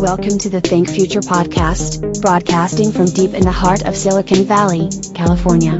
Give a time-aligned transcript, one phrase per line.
[0.00, 4.88] Welcome to the Think Future podcast, broadcasting from deep in the heart of Silicon Valley,
[5.12, 5.72] California.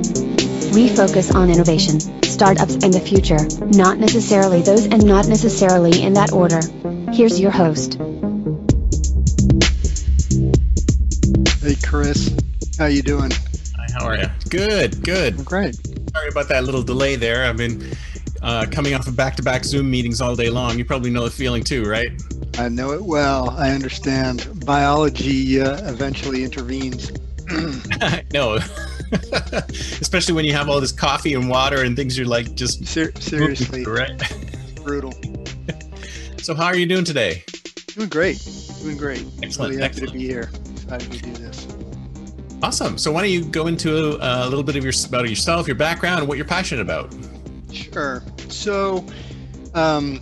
[0.74, 3.38] We focus on innovation, startups, and the future,
[3.78, 6.60] not necessarily those and not necessarily in that order.
[7.12, 7.94] Here's your host.
[11.62, 12.36] Hey Chris,
[12.76, 13.30] how you doing?
[13.30, 14.26] Hi, how are you?
[14.48, 15.44] Good, good.
[15.44, 15.76] Great.
[16.12, 17.44] Sorry about that little delay there.
[17.44, 17.92] I've been
[18.42, 20.76] uh, coming off of back-to-back Zoom meetings all day long.
[20.76, 22.10] You probably know the feeling too, right?
[22.58, 23.50] I know it well.
[23.50, 24.48] I understand.
[24.66, 27.12] Biology uh, eventually intervenes.
[28.34, 28.58] no,
[30.00, 33.12] especially when you have all this coffee and water and things you're like just Ser-
[33.18, 34.20] seriously, right?
[34.84, 35.14] brutal.
[36.40, 37.44] So how are you doing today?
[37.88, 38.38] Doing great.
[38.80, 39.26] Doing great.
[39.42, 40.12] Excellent, Really happy excellent.
[40.12, 40.50] to be here.
[40.72, 41.66] Excited to do this.
[42.62, 42.96] Awesome.
[42.96, 45.76] So why don't you go into a, a little bit of your about yourself, your
[45.76, 47.14] background, and what you're passionate about?
[47.70, 48.22] Sure.
[48.48, 49.04] So,
[49.74, 50.20] um,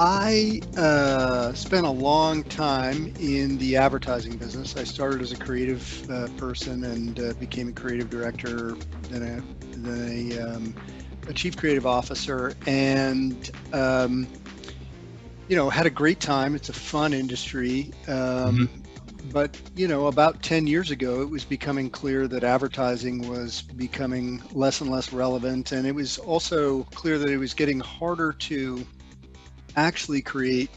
[0.00, 4.76] I uh, spent a long time in the advertising business.
[4.76, 8.76] I started as a creative uh, person and uh, became a creative director,
[9.10, 10.74] then a, then a, um,
[11.28, 14.28] a chief creative officer, and um,
[15.48, 16.54] you know had a great time.
[16.54, 17.92] It's a fun industry.
[18.06, 18.70] Um,
[19.32, 24.42] But you know, about 10 years ago, it was becoming clear that advertising was becoming
[24.52, 28.86] less and less relevant, and it was also clear that it was getting harder to
[29.86, 30.70] actually create,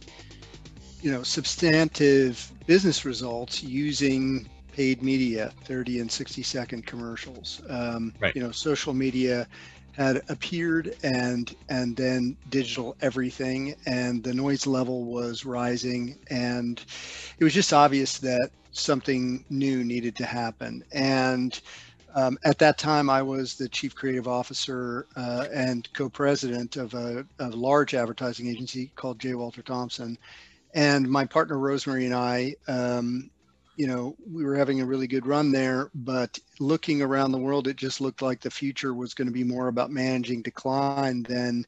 [1.02, 7.62] you know, substantive business results using paid media, 30 and 60 second commercials.
[7.70, 8.36] Um, Right.
[8.36, 9.48] You know, social media
[9.94, 16.86] had appeared and and then digital everything and the noise level was rising and
[17.38, 21.62] it was just obvious that something new needed to happen and
[22.16, 27.26] um, at that time i was the chief creative officer uh, and co-president of a,
[27.40, 29.34] a large advertising agency called j.
[29.34, 30.18] Walter thompson.
[30.74, 33.30] And my partner rosemary and i um,
[33.76, 37.68] you know we were having a really good run there but looking around the world
[37.68, 41.66] it just looked like the future was going to be more about managing decline than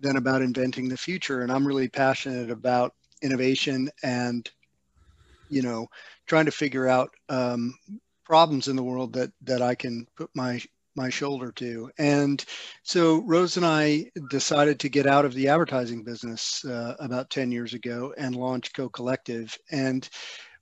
[0.00, 1.42] than about inventing the future.
[1.42, 4.48] And i'm really passionate about innovation and
[5.48, 5.86] you know
[6.26, 7.74] trying to figure out um,
[8.32, 10.58] problems in the world that that i can put my
[10.96, 11.90] my shoulder to.
[11.98, 12.42] And
[12.82, 17.52] so rose and i decided to get out of the advertising business uh, about 10
[17.52, 20.08] years ago and launch co collective and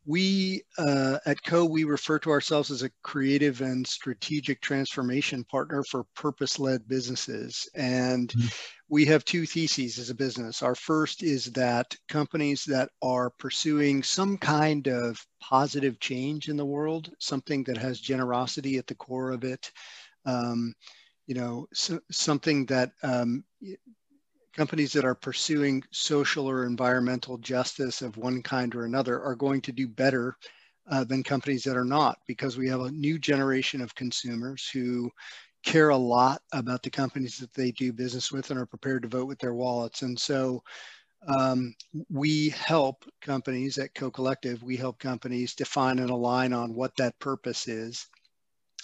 [0.07, 5.85] we uh, at Co, we refer to ourselves as a creative and strategic transformation partner
[5.85, 7.69] for purpose led businesses.
[7.75, 8.51] And Mhm.
[8.89, 10.63] we have two theses as a business.
[10.63, 16.67] Our first is that companies that are pursuing some kind of positive change in the
[16.67, 19.71] world, something that has generosity at the core of it,
[20.27, 20.75] um,
[21.27, 23.45] you know, so, something that um,
[24.55, 29.61] companies that are pursuing social or environmental justice of one kind or another are going
[29.61, 30.37] to do better
[30.91, 35.11] uh, than companies that are not because we have a new generation of consumers who
[35.63, 39.09] care a lot about the companies that they do business with and are prepared to
[39.09, 40.03] vote with their wallets.
[40.03, 40.63] And so
[41.29, 41.75] um,
[42.09, 47.19] we help companies at Co Collective, we help companies define and align on what that
[47.19, 48.07] purpose is.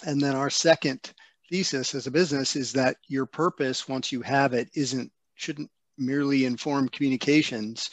[0.05, 1.13] And then our second
[1.49, 6.45] thesis as a business is that your purpose, once you have it, isn't shouldn't merely
[6.45, 7.89] inform communications.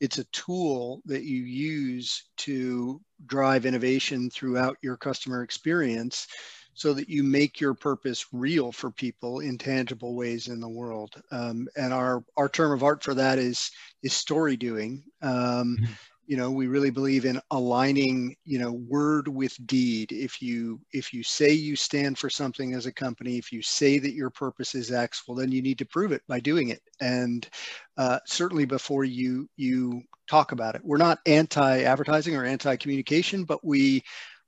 [0.00, 6.26] It's a tool that you use to drive innovation throughout your customer experience
[6.74, 11.14] so that you make your purpose real for people in tangible ways in the world.
[11.30, 13.70] Um, and our, our term of art for that is,
[14.02, 15.04] is story doing.
[15.20, 15.98] Um, Mhm.
[16.26, 20.12] You know we really believe in aligning you know word with deed.
[20.12, 23.98] If you if you say you stand for something as a company if you say
[23.98, 26.80] that your purpose is x well then you need to prove it by doing it.
[27.00, 27.48] And
[27.96, 30.82] uh, certainly before you you talk about it.
[30.84, 34.02] We're not anti-advertising or anti-communication but we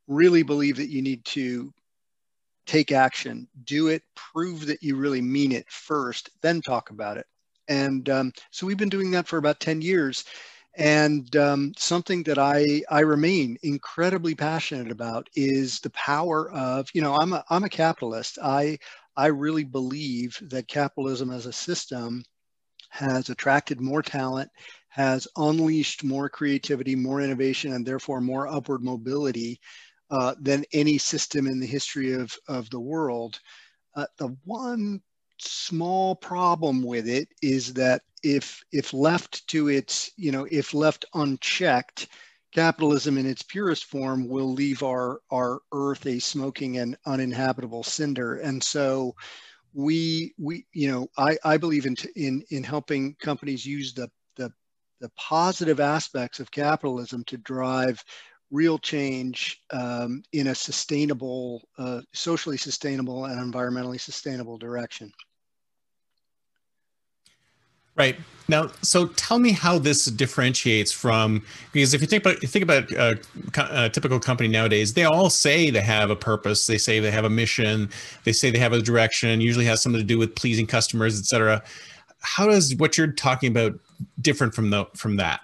[0.06, 1.72] really believe that you need to
[2.66, 7.26] take action do it prove that you really mean it first then talk about it.
[7.68, 10.24] And um, so we've been doing that for about 10 years
[10.76, 17.02] and um, something that I, I remain incredibly passionate about is the power of, you
[17.02, 18.38] know, I'm a, I'm a capitalist.
[18.42, 18.78] I,
[19.16, 22.24] I really believe that capitalism as a system
[22.90, 24.50] has attracted more talent,
[24.88, 29.60] has unleashed more creativity, more innovation, and therefore more upward mobility
[30.10, 33.40] uh, than any system in the history of, of the world.
[33.96, 35.00] Uh, the one
[35.46, 41.04] small problem with it is that if if left to its you know if left
[41.14, 42.08] unchecked
[42.54, 48.36] capitalism in its purest form will leave our our earth a smoking and uninhabitable cinder.
[48.36, 49.14] And so
[49.74, 54.50] we we you know i i believe in in in helping companies use the the
[55.00, 58.02] the positive aspects of capitalism to drive
[58.50, 65.12] real change um, in a sustainable uh, socially sustainable and environmentally sustainable direction
[67.96, 68.16] Right
[68.48, 71.42] now, so tell me how this differentiates from
[71.72, 73.18] because if you think about think about a,
[73.70, 77.24] a, typical company nowadays, they all say they have a purpose, they say they have
[77.24, 77.88] a mission,
[78.24, 79.40] they say they have a direction.
[79.40, 81.62] Usually has something to do with pleasing customers, etc.
[82.20, 83.78] How does what you're talking about
[84.20, 85.40] different from the from that?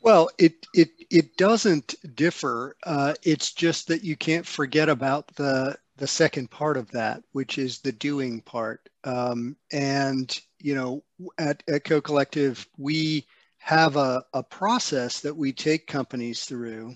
[0.00, 2.76] Well, it it it doesn't differ.
[2.84, 7.58] Uh, it's just that you can't forget about the the second part of that, which
[7.58, 8.88] is the doing part.
[9.04, 11.04] Um, and you know,
[11.36, 13.26] at, at Co-Collective, we
[13.58, 16.94] have a, a process that we take companies through.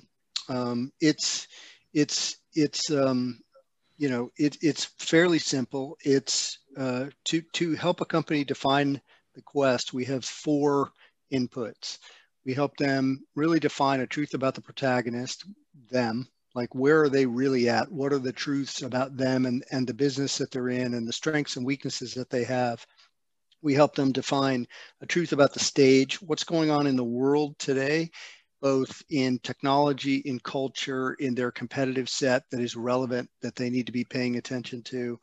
[0.48, 1.46] Um, it's
[1.92, 3.40] it's it's um,
[3.98, 5.98] you know it, it's fairly simple.
[6.02, 9.02] It's uh, to to help a company define
[9.34, 9.92] the quest.
[9.92, 10.90] We have four
[11.30, 11.98] inputs.
[12.46, 15.44] We help them really define a truth about the protagonist,
[15.90, 17.92] them, like where are they really at?
[17.92, 21.12] What are the truths about them and, and the business that they're in and the
[21.12, 22.86] strengths and weaknesses that they have?
[23.62, 24.66] We help them define
[25.00, 28.10] a truth about the stage, what's going on in the world today,
[28.60, 33.86] both in technology, in culture, in their competitive set that is relevant that they need
[33.86, 35.18] to be paying attention to,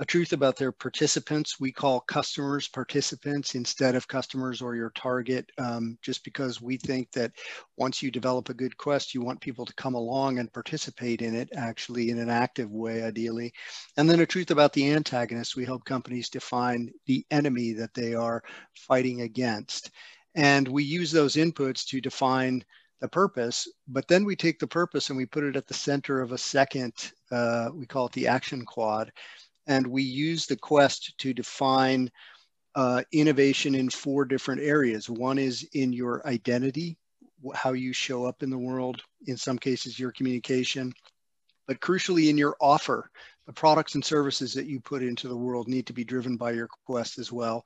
[0.00, 1.60] a truth about their participants.
[1.60, 7.12] We call customers participants instead of customers or your target, um, just because we think
[7.12, 7.32] that
[7.76, 11.34] once you develop a good quest, you want people to come along and participate in
[11.34, 13.52] it actually in an active way, ideally.
[13.98, 15.54] And then a truth about the antagonist.
[15.54, 18.42] We help companies define the enemy that they are
[18.72, 19.90] fighting against.
[20.34, 22.64] And we use those inputs to define
[23.02, 26.20] the purpose, but then we take the purpose and we put it at the center
[26.20, 26.92] of a second,
[27.30, 29.10] uh, we call it the action quad
[29.70, 32.10] and we use the quest to define
[32.74, 35.08] uh, innovation in four different areas.
[35.08, 36.98] One is in your identity,
[37.54, 40.92] how you show up in the world, in some cases, your communication,
[41.68, 43.08] but crucially in your offer.
[43.46, 46.50] The products and services that you put into the world need to be driven by
[46.50, 47.64] your quest as well.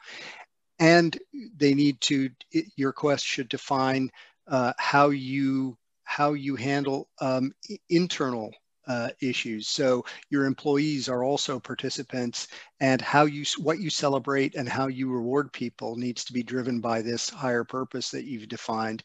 [0.79, 1.19] And
[1.57, 2.29] they need to,
[2.77, 4.11] your quest should define
[4.47, 7.55] uh, how you how you handle um,
[7.89, 8.53] internal
[8.87, 9.69] uh, issues.
[9.69, 12.49] So your employees are also participants,
[12.81, 16.81] and how you what you celebrate and how you reward people needs to be driven
[16.81, 19.03] by this higher purpose that you've defined.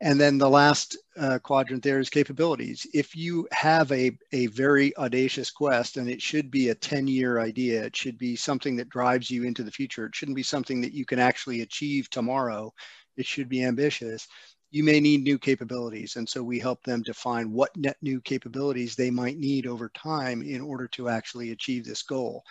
[0.00, 2.86] And then the last uh, quadrant there is capabilities.
[2.92, 7.84] If you have a a very audacious quest, and it should be a 10-year idea,
[7.84, 10.06] it should be something that drives you into the future.
[10.06, 12.72] It shouldn't be something that you can actually achieve tomorrow.
[13.16, 14.26] It should be ambitious
[14.72, 16.16] you may need new capabilities.
[16.16, 20.42] And so we help them define what net new capabilities they might need over time
[20.42, 22.42] in order to actually achieve this goal.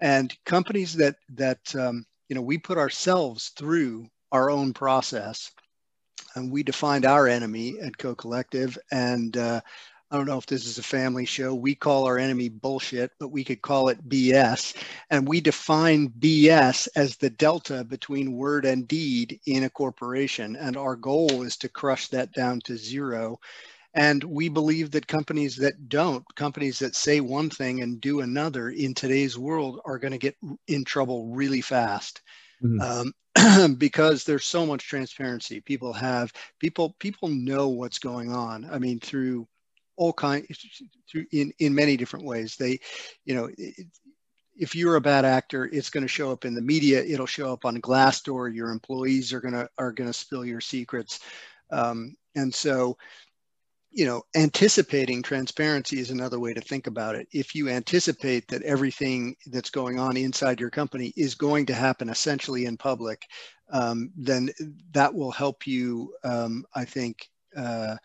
[0.00, 5.52] And companies that, that um, you know, we put ourselves through our own process
[6.34, 9.60] and we defined our enemy at Co-Collective and uh,
[10.10, 11.54] I don't know if this is a family show.
[11.54, 14.74] We call our enemy bullshit, but we could call it BS.
[15.08, 20.56] And we define BS as the delta between word and deed in a corporation.
[20.56, 23.38] And our goal is to crush that down to zero.
[23.94, 28.70] And we believe that companies that don't, companies that say one thing and do another
[28.70, 30.36] in today's world are going to get
[30.66, 32.20] in trouble really fast.
[32.62, 32.80] Mm-hmm.
[32.80, 33.14] Um,
[33.78, 38.98] because there's so much transparency people have people people know what's going on i mean
[38.98, 39.46] through
[40.00, 40.46] all kinds
[41.30, 42.56] in in many different ways.
[42.56, 42.80] They,
[43.26, 43.50] you know,
[44.56, 47.02] if you're a bad actor, it's going to show up in the media.
[47.02, 48.52] It'll show up on Glassdoor.
[48.54, 51.20] Your employees are gonna are gonna spill your secrets,
[51.70, 52.96] um, and so
[53.92, 57.26] you know, anticipating transparency is another way to think about it.
[57.32, 62.08] If you anticipate that everything that's going on inside your company is going to happen
[62.08, 63.26] essentially in public,
[63.72, 64.48] um, then
[64.92, 67.96] that will help you, um, I think, uh,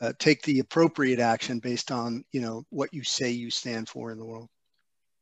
[0.00, 4.10] uh, take the appropriate action based on you know what you say you stand for
[4.10, 4.48] in the world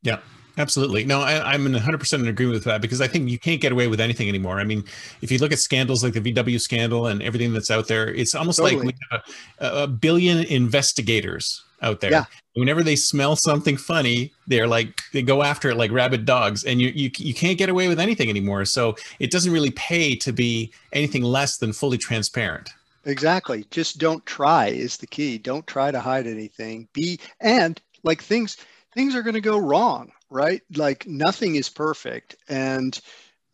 [0.03, 0.19] yeah
[0.59, 3.61] absolutely no I, am in 100% in agreement with that because i think you can't
[3.61, 4.85] get away with anything anymore i mean
[5.21, 8.35] if you look at scandals like the vw scandal and everything that's out there it's
[8.35, 8.87] almost totally.
[8.87, 9.23] like we have
[9.61, 12.11] a, a billion investigators out there.
[12.11, 12.25] Yeah.
[12.55, 16.81] Whenever they smell something funny, they're like they go after it like rabid dogs, and
[16.81, 18.65] you you you can't get away with anything anymore.
[18.65, 22.71] So it doesn't really pay to be anything less than fully transparent.
[23.05, 23.65] Exactly.
[23.71, 25.39] Just don't try is the key.
[25.39, 26.89] Don't try to hide anything.
[26.93, 28.57] Be and like things
[28.95, 30.63] things are going to go wrong, right?
[30.77, 32.99] Like nothing is perfect and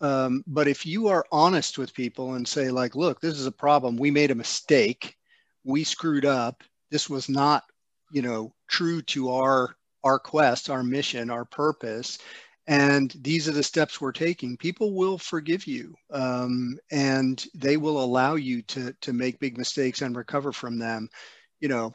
[0.02, 3.52] um, but if you are honest with people and say like look this is a
[3.52, 5.16] problem we made a mistake
[5.64, 7.64] we screwed up this was not
[8.12, 12.18] you know true to our our quest our mission our purpose
[12.68, 18.02] and these are the steps we're taking people will forgive you um, and they will
[18.02, 21.08] allow you to to make big mistakes and recover from them
[21.60, 21.90] you know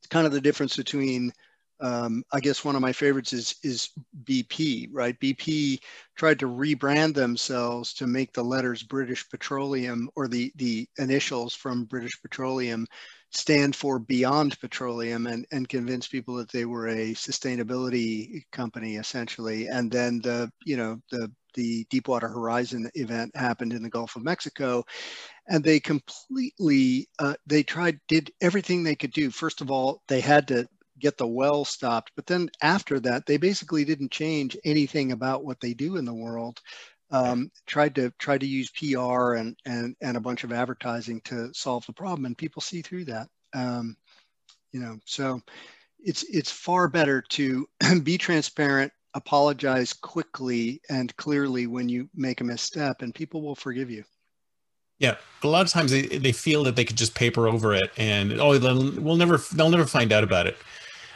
[0.00, 1.30] it's kind of the difference between
[1.80, 3.90] um, I guess one of my favorites is is
[4.24, 5.18] BP, right?
[5.20, 5.78] BP
[6.16, 11.84] tried to rebrand themselves to make the letters British Petroleum or the the initials from
[11.84, 12.86] British Petroleum
[13.30, 19.66] stand for Beyond Petroleum and, and convince people that they were a sustainability company essentially.
[19.66, 24.22] And then the, you know, the, the Deepwater Horizon event happened in the Gulf of
[24.22, 24.84] Mexico
[25.48, 29.30] and they completely, uh, they tried, did everything they could do.
[29.30, 30.68] First of all, they had to
[30.98, 32.12] get the well stopped.
[32.16, 36.14] But then after that, they basically didn't change anything about what they do in the
[36.14, 36.60] world
[37.10, 41.52] um, tried to tried to use PR and and and a bunch of advertising to
[41.54, 43.28] solve the problem, and people see through that.
[43.54, 43.96] Um,
[44.72, 45.40] you know, so
[45.98, 47.68] it's it's far better to
[48.02, 53.90] be transparent, apologize quickly and clearly when you make a misstep, and people will forgive
[53.90, 54.04] you.
[54.98, 57.90] Yeah, a lot of times they, they feel that they could just paper over it,
[57.96, 60.56] and oh, we'll never they'll never find out about it.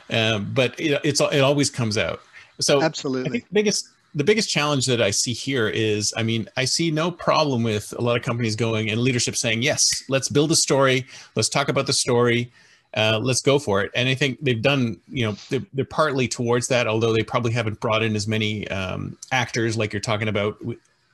[0.09, 2.23] Um, but it, it's it always comes out.
[2.61, 6.91] So absolutely, biggest the biggest challenge that I see here is, I mean, I see
[6.91, 10.57] no problem with a lot of companies going and leadership saying, yes, let's build a
[10.57, 11.07] story.
[11.35, 12.53] Let's talk about the story.
[12.95, 13.91] Uh, let's go for it.
[13.95, 17.53] And I think they've done, you know, they're, they're partly towards that, although they probably
[17.53, 20.59] haven't brought in as many um, actors like you're talking about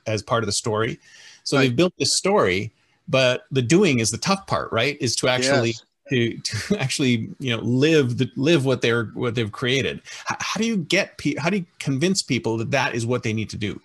[0.05, 0.99] as part of the story.
[1.43, 1.63] So right.
[1.63, 2.73] they've built this story,
[3.07, 4.97] but the doing is the tough part, right?
[4.99, 9.35] Is to actually yes to to actually you know live the, live what they're what
[9.35, 10.01] they've created.
[10.25, 13.23] How, how do you get pe- how do you convince people that that is what
[13.23, 13.81] they need to do?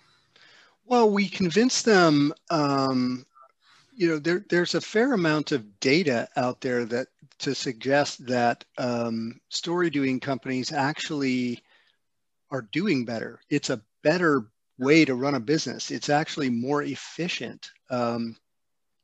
[0.85, 3.25] Well we convince them um,
[3.95, 7.07] you know there, there's a fair amount of data out there that
[7.39, 11.61] to suggest that um, story doing companies actually
[12.51, 13.39] are doing better.
[13.49, 14.45] It's a better
[14.77, 15.91] way to run a business.
[15.91, 17.71] It's actually more efficient.
[17.89, 18.35] Um,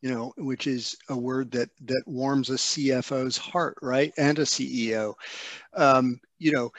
[0.01, 4.43] you know, which is a word that that warms a CFO's heart, right, and a
[4.43, 5.13] CEO.
[5.73, 6.71] Um, you know,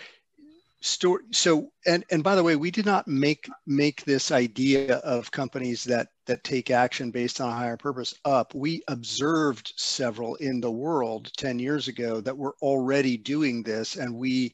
[0.82, 1.20] store.
[1.30, 5.84] So, and and by the way, we did not make make this idea of companies
[5.84, 8.54] that that take action based on a higher purpose up.
[8.54, 14.14] We observed several in the world 10 years ago that were already doing this, and
[14.14, 14.52] we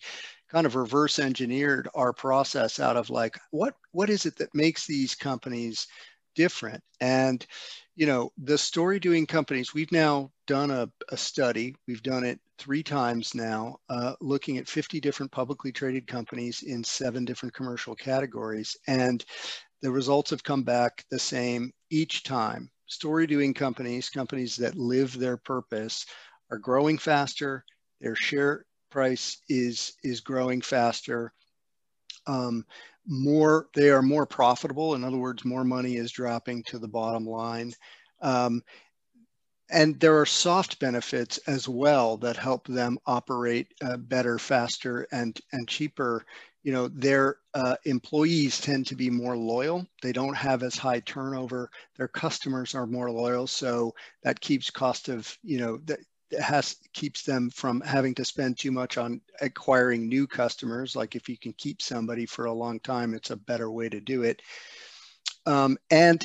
[0.51, 4.87] kind of reverse engineered our process out of like what what is it that makes
[4.87, 5.87] these companies
[6.35, 7.47] different and
[7.99, 12.39] you know, the story doing companies, we've now done a, a study, we've done it
[12.57, 17.97] three times now, uh, looking at 50 different publicly traded companies in seven different commercial
[17.97, 18.77] categories.
[18.87, 19.25] And
[19.83, 22.71] the results have come back the same each time.
[22.87, 26.07] Story doing companies, companies that live their purpose,
[26.53, 27.65] are growing faster,
[28.01, 31.33] their share price is, is growing faster.
[32.29, 32.65] Um,
[33.07, 34.95] more they are more profitable.
[34.95, 37.73] In other words more money is dropping to the bottom line.
[38.21, 38.63] Um,
[39.71, 45.39] and there are soft benefits as well that help them operate uh, better faster and
[45.53, 46.25] and cheaper.
[46.63, 49.87] You know their uh, employees tend to be more loyal.
[50.03, 51.71] They don't have as high turnover.
[51.97, 53.47] Their customers are more loyal.
[53.47, 56.01] So that keeps cost of you know that
[56.41, 60.95] has keeps them from having to spend too much on acquiring new customers.
[60.95, 64.01] Like if you can keep somebody for a long time, it's a better way to
[64.01, 64.43] do it.
[65.47, 66.25] Um, and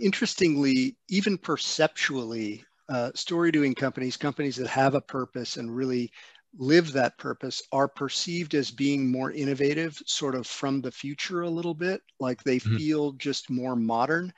[0.00, 6.12] interestingly, even perceptually, uh, story doing companies, companies that have a purpose and really
[6.58, 11.50] live that purpose, are perceived as being more innovative, sort of from the future a
[11.50, 12.02] little bit.
[12.20, 12.76] Like they mm-hmm.
[12.76, 14.32] feel just more modern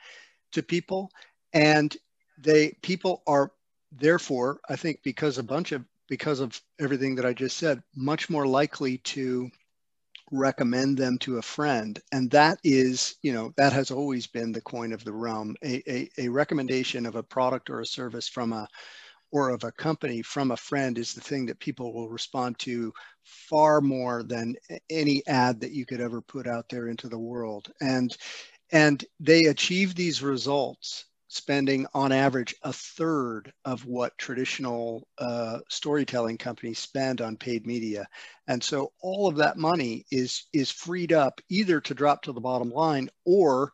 [0.53, 1.11] to people.
[1.53, 1.95] And
[2.37, 3.51] they people are
[3.91, 8.29] therefore, I think because a bunch of because of everything that I just said, much
[8.29, 9.49] more likely to
[10.31, 11.99] recommend them to a friend.
[12.11, 15.55] And that is, you know, that has always been the coin of the realm.
[15.63, 18.67] A, a, a recommendation of a product or a service from a
[19.31, 22.93] or of a company from a friend is the thing that people will respond to
[23.23, 24.55] far more than
[24.89, 27.71] any ad that you could ever put out there into the world.
[27.81, 28.15] And
[28.71, 36.37] and they achieve these results spending on average a third of what traditional uh, storytelling
[36.37, 38.07] companies spend on paid media.
[38.47, 42.41] And so all of that money is, is freed up either to drop to the
[42.41, 43.71] bottom line or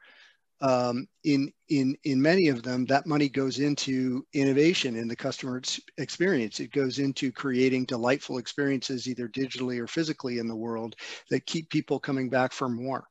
[0.62, 5.62] um, in in in many of them, that money goes into innovation in the customer
[5.98, 6.60] experience.
[6.60, 10.96] It goes into creating delightful experiences, either digitally or physically, in the world
[11.32, 13.08] that keep people coming back for more.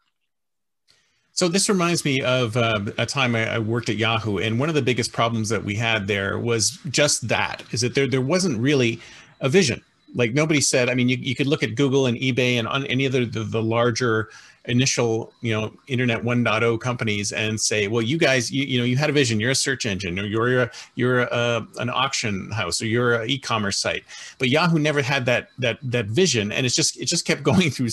[1.41, 4.69] So this reminds me of uh, a time I, I, worked at Yahoo, and one
[4.69, 8.21] of the biggest problems that we had there was just that: is that there there
[8.21, 9.01] wasn't really
[9.41, 9.83] a vision.
[10.15, 10.91] Like nobody said.
[10.91, 13.43] I mean, you, you could look at Google and eBay and on any other the,
[13.43, 14.29] the larger
[14.67, 18.95] initial you know internet 1.0 companies and say well you guys you, you know you
[18.95, 22.83] had a vision you're a search engine or you're a, you're a, an auction house
[22.83, 24.05] or you're an e-commerce site
[24.39, 27.71] but yahoo never had that that that vision and it's just it just kept going
[27.71, 27.89] through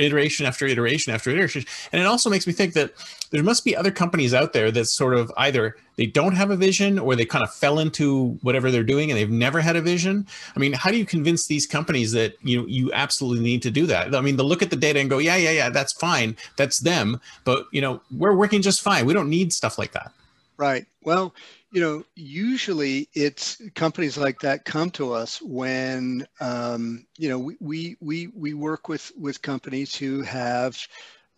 [0.00, 1.64] iteration after iteration after iteration.
[1.92, 2.92] And it also makes me think that
[3.30, 6.56] there must be other companies out there that sort of either they don't have a
[6.56, 9.82] vision or they kind of fell into whatever they're doing and they've never had a
[9.82, 10.26] vision.
[10.56, 13.86] I mean how do you convince these companies that you you absolutely need to do
[13.86, 14.14] that?
[14.14, 16.36] I mean to look at the data and go yeah yeah yeah that's fine.
[16.56, 17.20] That's them.
[17.44, 19.06] But you know we're working just fine.
[19.06, 20.12] We don't need stuff like that.
[20.56, 20.86] Right.
[21.02, 21.34] Well
[21.70, 27.56] you know usually it's companies like that come to us when um, you know we,
[27.60, 30.78] we we we work with with companies who have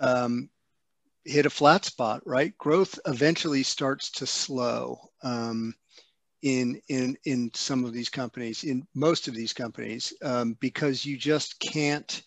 [0.00, 0.48] um,
[1.24, 2.56] hit a flat spot, right?
[2.58, 5.74] Growth eventually starts to slow um,
[6.42, 11.16] in in in some of these companies, in most of these companies, um, because you
[11.16, 12.22] just can't.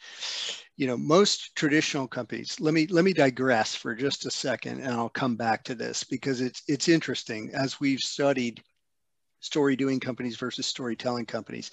[0.77, 2.59] You know, most traditional companies.
[2.59, 6.03] Let me let me digress for just a second, and I'll come back to this
[6.03, 8.61] because it's it's interesting as we've studied
[9.39, 11.71] story doing companies versus storytelling companies.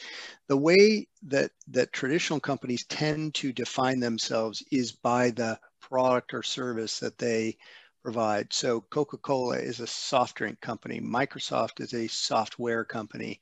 [0.49, 6.43] The way that that traditional companies tend to define themselves is by the product or
[6.45, 7.57] service that they
[8.05, 8.53] provide.
[8.53, 11.01] So Coca-Cola is a soft drink company.
[11.01, 13.41] Microsoft is a software company.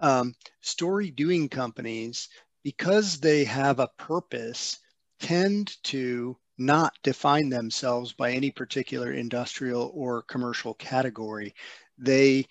[0.00, 2.28] Um, story doing companies,
[2.62, 4.78] because they have a purpose,
[5.20, 11.54] tend to not define themselves by any particular industrial or commercial category.
[11.98, 12.46] They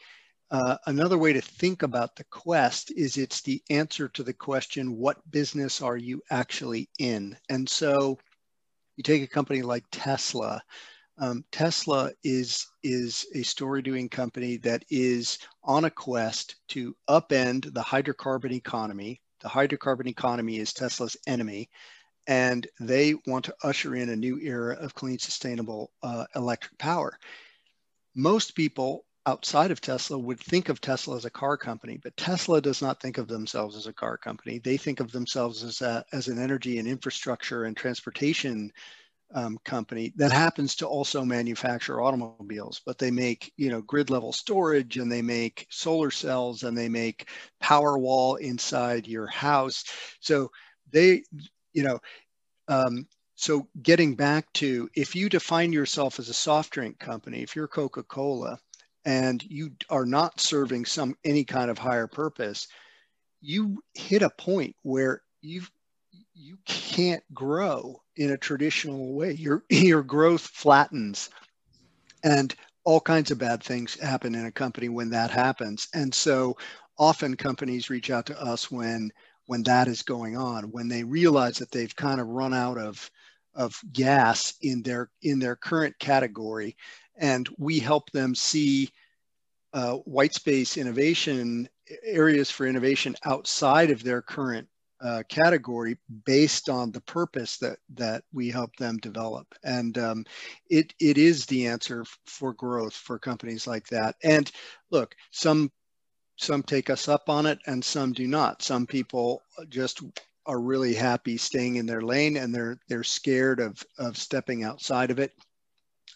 [0.52, 4.98] uh, another way to think about the quest is it's the answer to the question,
[4.98, 7.38] what business are you actually in?
[7.50, 8.17] And so
[8.96, 10.62] you take a company like Tesla.
[11.20, 17.72] Um, Tesla is is a story doing company that is on a quest to upend
[17.74, 19.22] the hydrocarbon economy.
[19.41, 21.70] The hydrocarbon economy is Tesla's enemy,
[22.30, 27.18] and they want to usher in a new era of clean, sustainable uh, electric power.
[28.15, 32.62] Most people outside of Tesla would think of Tesla as a car company, but Tesla
[32.62, 34.60] does not think of themselves as a car company.
[34.60, 38.72] They think of themselves as, a, as an energy and infrastructure and transportation
[39.34, 44.34] um, company that happens to also manufacture automobiles, but they make you know grid level
[44.34, 49.84] storage and they make solar cells and they make power wall inside your house.
[50.20, 50.50] So
[50.92, 51.24] they,
[51.73, 51.99] you know,
[52.67, 57.55] um, so getting back to if you define yourself as a soft drink company, if
[57.55, 58.60] you're Coca Cola,
[59.05, 62.67] and you are not serving some any kind of higher purpose,
[63.41, 65.71] you hit a point where you've
[66.34, 69.32] you can't grow in a traditional way.
[69.34, 71.29] Your your growth flattens,
[72.23, 72.53] and
[72.84, 75.88] all kinds of bad things happen in a company when that happens.
[75.93, 76.58] And so
[76.97, 79.12] often companies reach out to us when
[79.50, 83.10] when that is going on, when they realize that they've kind of run out of
[83.56, 86.78] of gas in their in their current category.
[87.18, 88.92] And we help them see
[89.74, 91.68] uh, white space innovation
[92.04, 94.68] areas for innovation outside of their current
[95.02, 99.48] uh, category based on the purpose that that we help them develop.
[99.64, 100.26] And um,
[100.70, 104.16] it it is the answer for growth for companies like that.
[104.24, 104.52] And
[104.92, 105.72] look some
[106.39, 108.62] some take us up on it and some do not.
[108.62, 110.02] Some people just
[110.45, 115.12] are really happy staying in their lane and they're they're scared of of stepping outside
[115.12, 115.34] of it.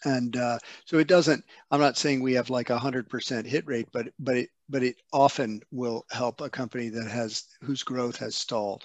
[0.04, 3.88] And uh, so it doesn't i'm not saying we have like a 100% hit rate
[3.92, 8.34] but but it but it often will help a company that has whose growth has
[8.34, 8.84] stalled.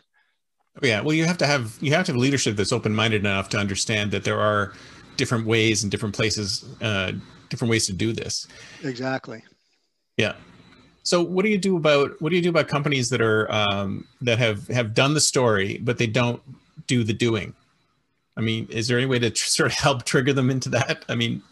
[0.81, 0.99] Oh, yeah.
[1.01, 4.11] Well you have to have you have to have leadership that's open-minded enough to understand
[4.11, 4.73] that there are
[5.15, 7.13] different ways and different places uh,
[7.47, 8.45] different ways to do this.
[8.83, 9.41] Exactly.
[10.17, 10.35] Yeah
[11.09, 14.07] so what do you do about what do you do about companies that are um,
[14.21, 16.41] that have have done the story but they don't
[16.87, 17.53] do the doing
[18.39, 21.03] I mean, is there any way to tr- sort of help trigger them into that?
[21.09, 21.43] I mean,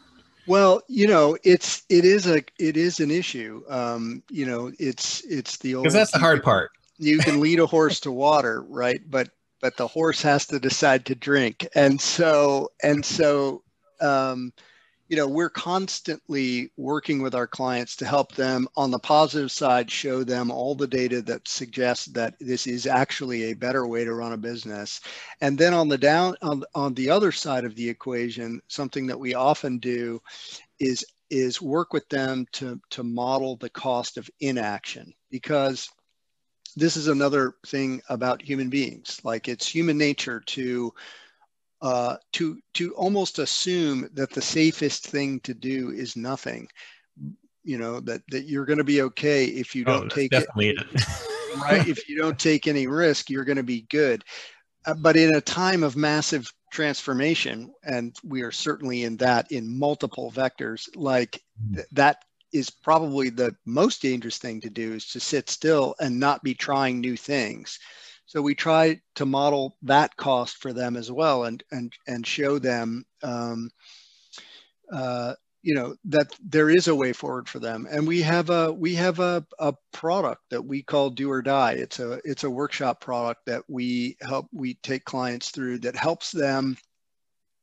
[0.47, 3.63] well, you know, it's it is a it is an issue.
[3.69, 6.71] Um, you know, it's it's the old because that's the hard part.
[6.97, 9.01] You can lead a horse to water, right?
[9.09, 13.63] But but the horse has to decide to drink, and so and so,
[13.99, 14.53] um,
[15.07, 19.89] you know we're constantly working with our clients to help them on the positive side
[19.89, 24.13] show them all the data that suggests that this is actually a better way to
[24.13, 24.99] run a business.
[25.41, 29.19] And then on the down on, on the other side of the equation something that
[29.19, 30.21] we often do
[30.79, 35.89] is is work with them to to model the cost of inaction because
[36.75, 39.19] this is another thing about human beings.
[39.23, 40.93] Like it's human nature to
[41.81, 46.67] uh, to to almost assume that the safest thing to do is nothing.
[47.63, 50.47] You know that that you're going to be okay if you don't oh, take it.
[50.55, 51.57] it.
[51.61, 54.23] right, if you don't take any risk, you're going to be good.
[54.85, 59.77] Uh, but in a time of massive transformation, and we are certainly in that in
[59.77, 61.75] multiple vectors, like mm.
[61.75, 66.17] th- that is probably the most dangerous thing to do is to sit still and
[66.17, 67.79] not be trying new things
[68.27, 72.59] so we try to model that cost for them as well, and and and show
[72.59, 73.69] them, um,
[74.91, 77.87] uh, you know, that there is a way forward for them.
[77.89, 81.71] And we have a we have a, a product that we call Do or Die.
[81.73, 86.31] It's a it's a workshop product that we help we take clients through that helps
[86.31, 86.77] them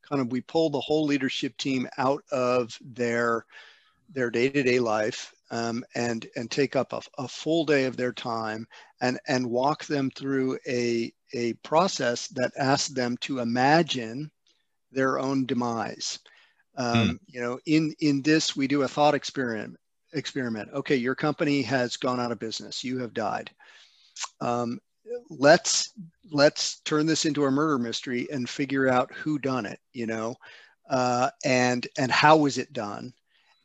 [0.09, 3.45] kind of we pull the whole leadership team out of their
[4.13, 8.67] their day-to-day life um, and and take up a, a, full day of their time
[9.01, 14.31] and and walk them through a a process that asks them to imagine
[14.91, 16.19] their own demise.
[16.77, 17.19] Um, mm.
[17.29, 19.77] You know, in in this we do a thought experiment.
[20.13, 20.71] Experiment.
[20.73, 22.85] Okay, your company has gone out of business.
[22.85, 23.51] You have died.
[24.41, 24.79] Um,
[25.29, 25.93] let's
[26.31, 29.81] let's turn this into a murder mystery and figure out who done it.
[29.93, 30.37] You know,
[30.89, 33.13] uh, and and how was it done?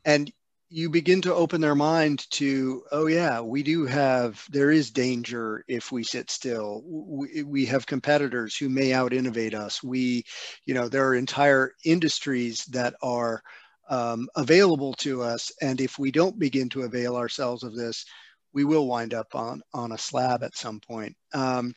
[0.10, 0.32] And
[0.70, 5.64] you begin to open their mind to oh yeah we do have there is danger
[5.68, 6.82] if we sit still.
[6.84, 9.84] We, we have competitors who may out innovate us.
[9.84, 10.24] We
[10.66, 13.44] you know there are entire industries that are
[13.88, 15.52] um, available to us.
[15.62, 18.04] And if we don't begin to avail ourselves of this
[18.52, 21.16] we will wind up on on a slab at some point.
[21.36, 21.72] Um,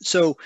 [0.00, 0.38] so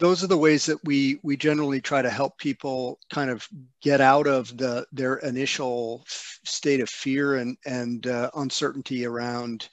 [0.00, 3.46] those are the ways that we we generally try to help people kind of
[3.82, 9.68] get out of the their initial state of fear and and uh, uncertainty around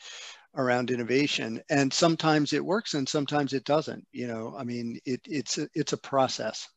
[0.55, 1.61] around innovation.
[1.69, 5.67] And sometimes it works and sometimes it doesn't you know i mean it, it's a,
[5.73, 6.67] it's a process.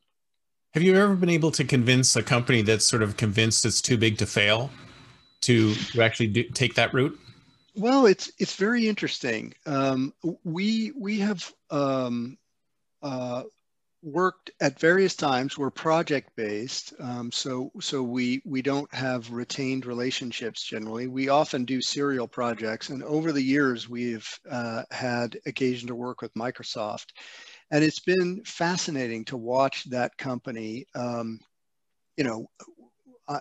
[0.73, 3.97] Have you ever been able to convince a company that's sort of convinced it's too
[3.97, 4.69] big to fail
[5.41, 7.19] to, to actually do, take that route?
[7.75, 9.53] Well it's it's very interesting.
[9.65, 10.13] Um,
[10.45, 12.37] we we have um,
[13.01, 13.43] uh,
[14.03, 15.57] worked at various times.
[15.57, 21.07] We're project based, um, so so we we don't have retained relationships generally.
[21.07, 26.21] We often do serial projects, and over the years we've uh, had occasion to work
[26.21, 27.07] with Microsoft,
[27.69, 30.85] and it's been fascinating to watch that company.
[30.95, 31.39] Um,
[32.17, 32.47] you know,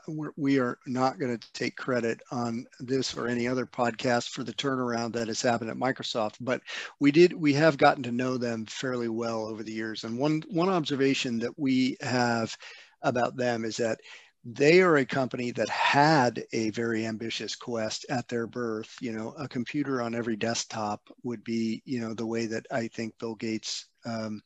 [0.08, 4.42] we're, we are not going to take credit on this or any other podcast for
[4.44, 6.60] the turnaround that has happened at Microsoft, but
[7.00, 10.04] we did we have gotten to know them fairly well over the years.
[10.04, 12.56] And one one observation that we have
[13.02, 13.98] about them is that
[14.44, 18.94] they are a company that had a very ambitious quest at their birth.
[19.00, 22.88] You know, a computer on every desktop would be, you know, the way that I
[22.88, 24.40] think Bill Gates um,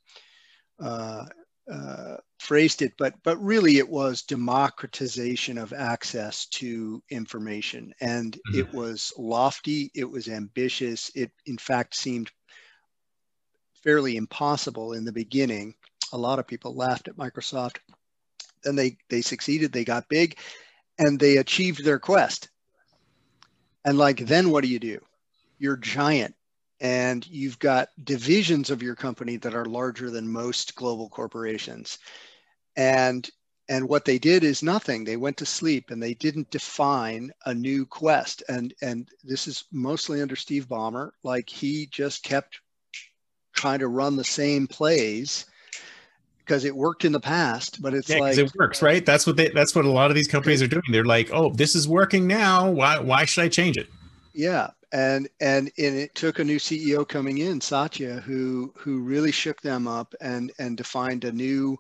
[0.81, 1.25] uh,
[1.71, 8.61] uh, phrased it, but but really it was democratization of access to information, and mm-hmm.
[8.61, 11.11] it was lofty, it was ambitious.
[11.15, 12.31] It in fact seemed
[13.83, 15.75] fairly impossible in the beginning.
[16.13, 17.79] A lot of people laughed at Microsoft.
[18.63, 20.39] Then they they succeeded, they got big,
[20.99, 22.51] and they achieved their quest.
[23.87, 25.01] And like then what do you do?
[25.59, 26.35] You're giant
[26.85, 31.99] and you've got divisions of your company that are larger than most global corporations.
[32.77, 33.29] And
[33.71, 35.03] and what they did is nothing.
[35.05, 38.43] They went to sleep and they didn't define a new quest.
[38.51, 41.13] And and this is mostly under steve ballmer.
[41.23, 42.61] Like he just kept
[43.55, 45.47] trying to run the same plays
[46.41, 49.07] because it worked in the past but it's yeah, like it works right?
[49.07, 50.83] That's what they that's what a lot of these companies are doing.
[50.91, 52.71] They're like oh this is working now.
[52.71, 53.89] Why why should i change it?
[54.35, 59.33] Yeah and and and it took a new CEO coming in, Satya, who who really
[59.33, 61.77] shook them up and and defined a new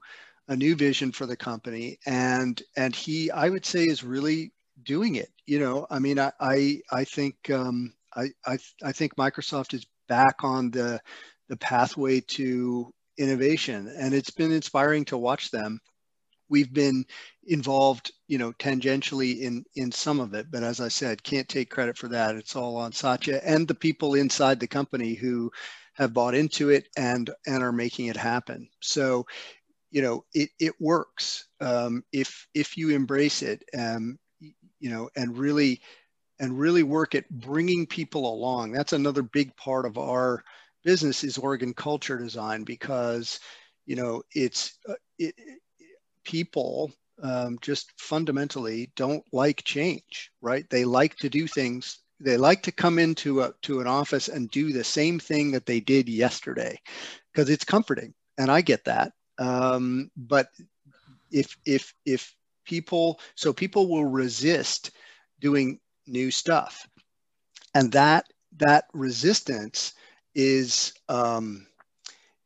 [0.48, 1.98] a new vision for the company.
[2.06, 5.30] And and he, I would say, is really doing it.
[5.46, 9.86] You know, I mean, I I, I think um, I, I I think Microsoft is
[10.08, 11.00] back on the
[11.48, 15.80] the pathway to innovation, and it's been inspiring to watch them
[16.48, 17.04] we've been
[17.46, 21.70] involved you know tangentially in in some of it but as i said can't take
[21.70, 22.36] credit for that.
[22.36, 25.50] It's all on satya and the people inside the company who
[25.94, 28.68] have bought into it and and are making it happen.
[28.80, 29.26] So
[29.90, 31.46] you know it, it works.
[31.60, 35.80] Um, if if you embrace it um, you know and really
[36.40, 38.72] and really work at bringing people along.
[38.72, 40.42] That's another big part of our
[40.82, 43.40] business is organ culture design because
[43.86, 45.34] you know it's uh, it,
[46.24, 50.68] people um, just fundamentally don't like change right?
[50.70, 54.50] They like to do things they like to come into a to an office and
[54.50, 56.78] do the same thing that they did yesterday
[57.32, 59.12] because it's comforting and i get that.
[59.38, 60.48] Um, but
[61.30, 64.92] if if if people so people will resist
[65.40, 66.86] doing new stuff
[67.74, 69.94] and that that resistance
[70.34, 71.66] is um,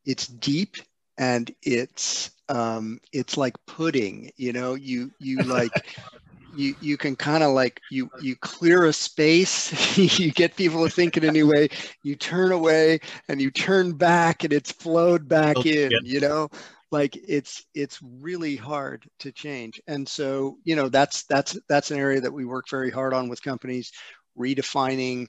[0.04, 0.76] it's deep
[1.18, 5.84] and it's um, it's like pudding you know you you like
[6.50, 10.90] you you can kind of like you you clear a space you get people to
[10.90, 11.68] think in a new way
[12.02, 16.48] you turn away and you turn back and it's flowed back in you know?
[16.90, 19.80] Like it's it's really hard to change.
[19.86, 23.28] And so you know that's that's that's an area that we work very hard on
[23.28, 23.92] with companies
[24.38, 25.26] redefining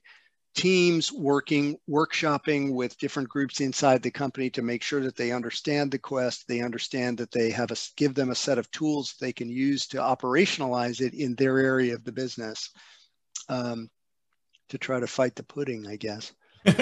[0.55, 5.91] teams working workshopping with different groups inside the company to make sure that they understand
[5.91, 9.31] the quest they understand that they have a give them a set of tools they
[9.31, 12.71] can use to operationalize it in their area of the business
[13.47, 13.89] um,
[14.69, 16.33] to try to fight the pudding i guess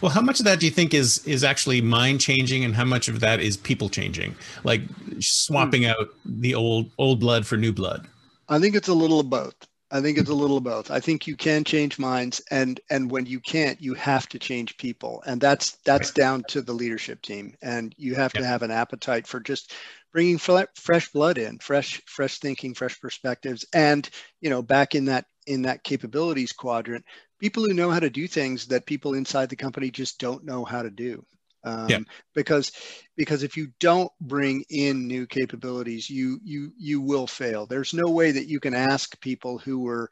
[0.00, 2.84] well, how much of that do you think is is actually mind changing, and how
[2.84, 4.82] much of that is people changing, like
[5.18, 5.88] swapping hmm.
[5.88, 8.06] out the old old blood for new blood?
[8.48, 9.54] I think it's a little of both.
[9.94, 10.90] I think it's a little of both.
[10.90, 14.76] I think you can change minds, and and when you can't, you have to change
[14.76, 16.14] people, and that's that's right.
[16.16, 19.72] down to the leadership team, and you have to have an appetite for just
[20.12, 25.26] bringing fresh blood in, fresh fresh thinking, fresh perspectives, and you know back in that
[25.46, 27.04] in that capabilities quadrant,
[27.38, 30.64] people who know how to do things that people inside the company just don't know
[30.64, 31.24] how to do.
[31.64, 31.98] Um, yeah.
[32.34, 32.72] because
[33.16, 38.10] because if you don't bring in new capabilities you you you will fail there's no
[38.10, 40.10] way that you can ask people who were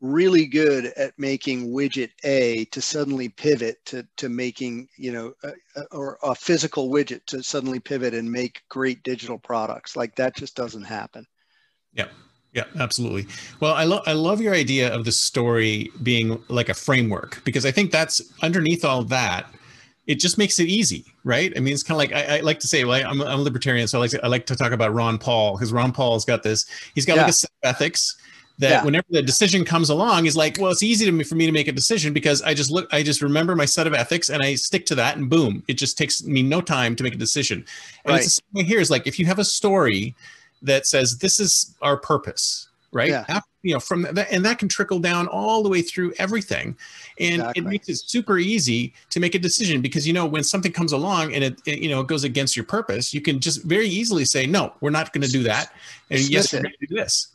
[0.00, 5.52] really good at making widget a to suddenly pivot to to making you know a,
[5.76, 10.36] a, or a physical widget to suddenly pivot and make great digital products like that
[10.36, 11.26] just doesn't happen
[11.94, 12.06] yeah
[12.54, 13.26] yeah, absolutely.
[13.58, 17.66] Well, I love I love your idea of the story being like a framework because
[17.66, 19.52] I think that's underneath all that.
[20.06, 21.52] It just makes it easy, right?
[21.56, 23.36] I mean, it's kind of like I, I, like to say, well, I, am a
[23.36, 26.24] libertarian, so I like to, I like to talk about Ron Paul because Ron Paul's
[26.24, 26.66] got this.
[26.94, 27.22] He's got yeah.
[27.22, 28.16] like a set of ethics
[28.58, 28.84] that yeah.
[28.84, 31.52] whenever the decision comes along, is like, well, it's easy to me for me to
[31.52, 34.42] make a decision because I just look, I just remember my set of ethics and
[34.42, 37.18] I stick to that, and boom, it just takes me no time to make a
[37.18, 37.64] decision.
[38.04, 38.22] And right.
[38.22, 40.14] it's the same here is like if you have a story
[40.62, 43.24] that says this is our purpose right yeah.
[43.28, 46.76] After, you know from that and that can trickle down all the way through everything
[47.18, 47.62] and exactly.
[47.62, 50.92] it makes it super easy to make a decision because you know when something comes
[50.92, 53.88] along and it, it you know it goes against your purpose you can just very
[53.88, 55.72] easily say no we're not going to do that
[56.10, 57.28] and Dismiss yes we're going to do this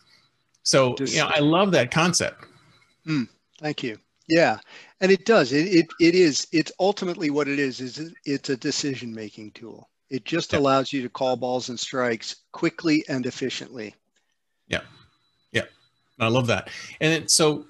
[0.63, 2.46] so you know i love that concept
[3.06, 3.28] mm,
[3.60, 4.60] thank you yeah
[5.02, 8.58] and it does it, it it is it's ultimately what it is is it's a
[8.58, 10.60] decision making tool it just yeah.
[10.60, 13.96] allows you to call balls and strikes quickly and efficiently.
[14.68, 14.82] Yeah.
[16.19, 16.69] I love that.
[16.99, 17.65] And so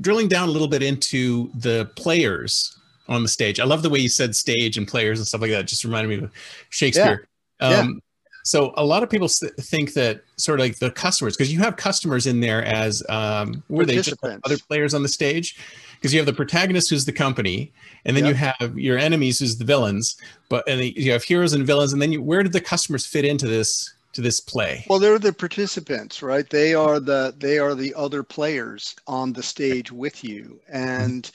[0.00, 2.76] drilling down a little bit into the players
[3.08, 3.60] on the stage.
[3.60, 5.60] I love the way you said stage and players and stuff like that.
[5.60, 6.32] It just reminded me of
[6.70, 7.26] Shakespeare.
[7.60, 7.68] Yeah.
[7.68, 8.00] Um, yeah.
[8.44, 11.76] So a lot of people think that sort of like the customers, because you have
[11.76, 15.56] customers in there as um, were they just other players on the stage?
[16.02, 17.72] because you have the protagonist who's the company
[18.04, 18.32] and then yep.
[18.32, 20.16] you have your enemies who's the villains
[20.48, 23.24] but and you have heroes and villains and then you, where did the customers fit
[23.24, 24.84] into this to this play.
[24.88, 26.48] Well they're the participants right?
[26.48, 30.60] They are the they are the other players on the stage with you.
[30.68, 31.30] And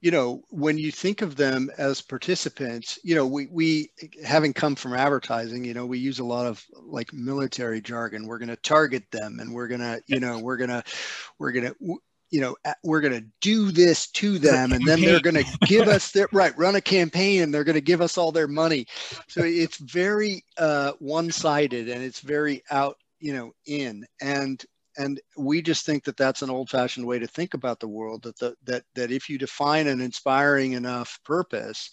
[0.00, 3.90] you know when you think of them as participants you know we we
[4.24, 8.26] having come from advertising you know we use a lot of like military jargon.
[8.26, 10.82] We're going to target them and we're going to you know we're going to
[11.38, 15.20] we're going to you know we're going to do this to them and then they're
[15.20, 18.16] going to give us their right run a campaign and they're going to give us
[18.16, 18.86] all their money.
[19.28, 24.06] So it's very uh, one-sided and it's very out you know in.
[24.20, 24.64] And
[24.96, 28.38] and we just think that that's an old-fashioned way to think about the world that
[28.38, 31.90] the, that that if you define an inspiring enough purpose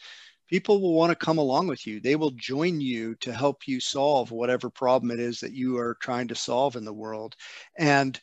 [0.48, 2.00] people will want to come along with you.
[2.00, 5.98] They will join you to help you solve whatever problem it is that you are
[6.02, 7.36] trying to solve in the world.
[7.78, 8.20] And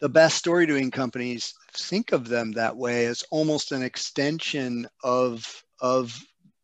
[0.00, 5.62] the best story doing companies think of them that way as almost an extension of
[5.80, 6.18] of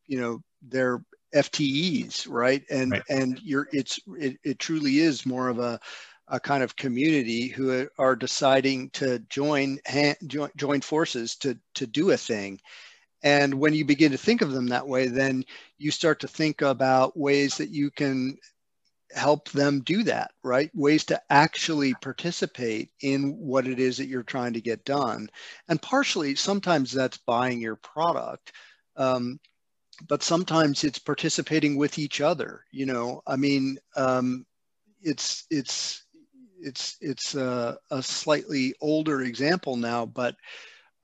[0.06, 2.62] you know their FTEs, right?
[2.70, 3.02] And right.
[3.08, 5.78] and you're it's it, it truly is more of a
[6.28, 9.78] a kind of community who are deciding to join
[10.26, 12.60] join, join forces to to do a thing
[13.22, 15.44] And when you begin to think of them that way, then
[15.78, 18.36] you start to think about ways that you can
[19.14, 20.70] help them do that, right?
[20.75, 25.29] Ways to actually participate in what it is that you're trying to get done.
[25.68, 28.53] And partially, sometimes that's buying your product.
[28.96, 29.38] Um,
[30.09, 32.64] but sometimes it's participating with each other.
[32.72, 34.46] You know, I mean, um,
[35.03, 36.05] it's it's
[36.61, 40.37] it's it's a, a, slightly older example now, but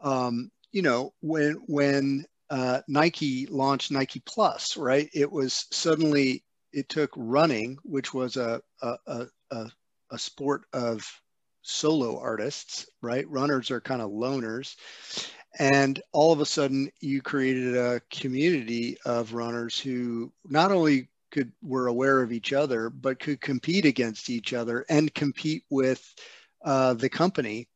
[0.00, 5.08] um, you know, when when uh, Nike launched Nike Plus, right?
[5.12, 6.44] It was suddenly
[6.78, 9.70] it took running, which was a a, a,
[10.10, 11.06] a sport of
[11.62, 13.28] solo artists, right?
[13.28, 14.76] Runners are kind of loners.
[15.58, 21.52] And all of a sudden, you created a community of runners who not only could
[21.62, 26.14] were aware of each other, but could compete against each other and compete with
[26.64, 27.68] uh, the company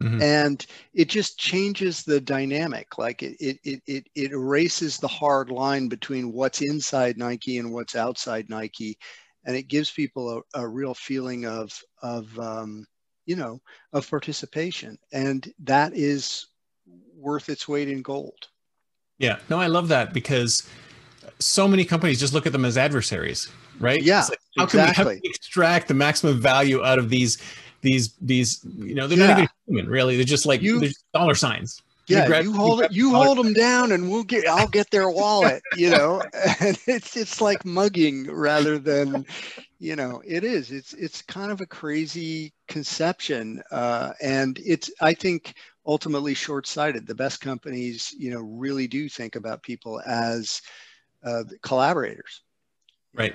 [0.00, 0.22] Mm-hmm.
[0.22, 5.88] and it just changes the dynamic like it, it it it erases the hard line
[5.88, 8.96] between what's inside nike and what's outside nike.
[9.44, 12.86] And it gives people a, a real feeling of of um,
[13.26, 13.58] you know
[13.92, 14.98] of participation.
[15.12, 16.46] And that is
[17.16, 18.46] worth its weight in gold.
[19.18, 19.40] Yeah.
[19.50, 20.68] No i love that because
[21.40, 24.02] so many companies just look at them as adversaries right?
[24.02, 24.78] Yeah like, how exactly.
[24.78, 27.38] can we, how can we extract the maximum value out of these
[27.80, 29.26] these these you know they're yeah.
[29.26, 30.16] not even human really.
[30.16, 31.82] They're just like you, they're just dollar signs.
[32.08, 35.62] Yeah you hold it you hold them down and we'll get i'll get their wallet
[35.76, 36.22] you know?
[36.60, 39.26] And it's it's like mugging rather than
[39.78, 40.70] you know it is.
[40.70, 45.54] It's it's kind of a crazy conception uh, and it's i think
[45.86, 47.06] ultimately short-sighted.
[47.06, 50.62] The best companies you know really do think about people as
[51.22, 52.42] uh, collaborators.
[53.14, 53.34] Right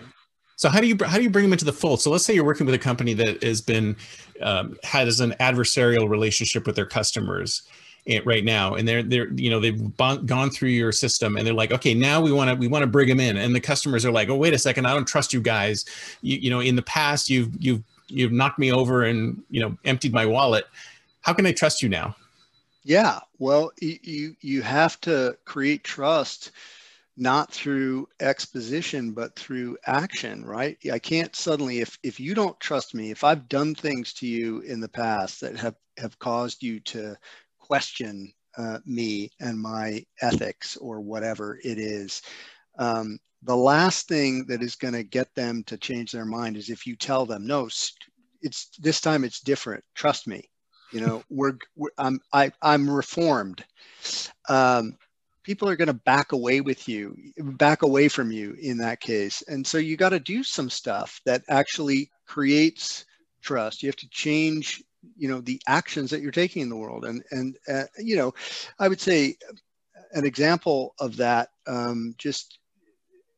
[0.56, 2.02] so how do you how do you bring them into the fold?
[2.02, 3.96] So let's say you're working with a company that has been
[4.42, 7.64] um, has an adversarial relationship with their customers
[8.08, 11.54] eh, right now, and they're they're you know they've gone through your system, and they're
[11.54, 14.06] like, okay, now we want to we want to bring them in, and the customers
[14.06, 15.86] are like, oh wait a second, I don't trust you guys.
[16.22, 19.76] You, you know, in the past you've you've you've knocked me over and you know
[19.86, 20.66] emptied my wallet.
[21.22, 22.16] How can I trust you now?
[22.84, 26.52] Yeah, well, you you have to create trust
[27.18, 30.78] not through exposition but through action right?
[30.92, 34.60] I can't suddenly if if you don't trust me if i've done things to you
[34.62, 37.16] in the past that have have caused you to
[37.60, 42.22] question uh, me and my ethics or whatever it is
[42.80, 46.70] um, the last thing that is going to get them to change their mind is
[46.70, 47.68] if you tell them no
[48.44, 49.84] it's this time it's different.
[49.96, 50.44] Trust me.
[50.92, 53.64] You know we're, we're i'm I, i'm reformed.
[54.48, 54.98] Um,
[55.44, 59.44] people are going to back away with you back away from you in that case.
[59.48, 63.06] And so you got to do some stuff that actually creates
[63.42, 63.84] trust.
[63.84, 64.84] You have to change
[65.18, 67.06] you know the actions that you're taking in the world.
[67.06, 68.34] And and uh, you know
[68.80, 69.36] i would say
[70.14, 72.60] an example of that um, just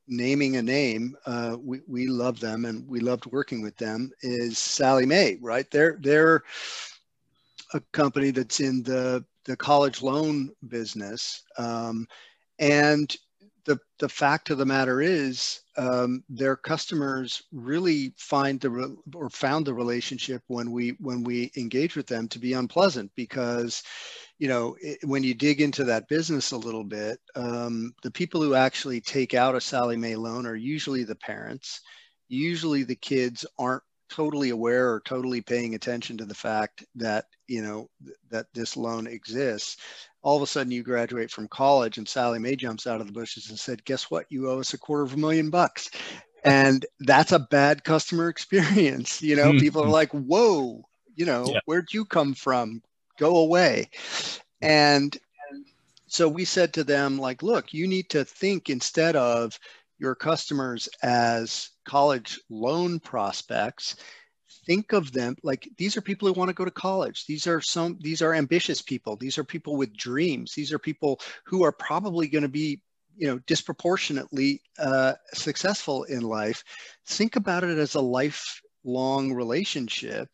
[0.07, 4.57] naming a name uh, we, we love them and we loved working with them is
[4.57, 5.69] Sallie Mae right?
[5.71, 6.43] They're they're
[7.73, 11.43] a company that's in the the college loan business.
[11.57, 12.07] Um,
[12.59, 13.15] and
[13.65, 19.29] the, the fact of the matter is um, their customers really find the re- or
[19.29, 23.81] found the relationship when we when we engage with them to be unpleasant because
[24.37, 28.41] you know it, when you dig into that business a little bit um, the people
[28.41, 31.81] who actually take out a Sallie Mae loan are usually the parents
[32.29, 33.83] usually the kids aren't
[34.15, 38.77] totally aware or totally paying attention to the fact that you know th- that this
[38.77, 39.75] loan exists
[40.21, 43.13] all of a sudden you graduate from college and Sallie Mae jumps out of the
[43.13, 44.25] bushes and said guess what?
[44.29, 45.89] You owe us a quarter of a million bucks.
[46.43, 49.51] And that's a bad customer experience you know?
[49.51, 49.59] Hmm.
[49.59, 50.81] People are like whoa
[51.13, 51.59] you know yeah.
[51.65, 52.81] where'd you come from?
[53.19, 53.89] Go away.
[54.61, 55.15] And
[56.07, 59.59] so we said to them like look you need to think instead of
[59.97, 63.95] your customers as college loan prospects
[64.65, 67.25] think of them like these are people who want to go to college.
[67.25, 69.15] These are some these are ambitious people.
[69.15, 70.53] These are people with dreams.
[70.53, 72.81] These are people who are probably going to be
[73.15, 76.63] you know disproportionately uh, successful in life.
[77.07, 80.29] Think about it as a lifelong relationship.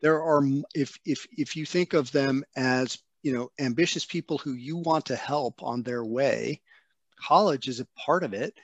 [0.00, 0.42] There are
[0.74, 5.06] if if if you think of them as you know ambitious people who you want
[5.06, 6.60] to help on their way
[7.20, 8.54] college is a part of it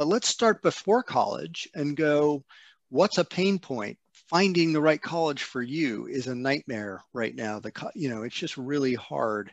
[0.00, 2.42] but let's start before college and go,
[2.88, 3.98] what's a pain point?
[4.30, 7.60] Finding the right college for you is a nightmare right now.
[7.60, 9.52] The you know, it's just really hard.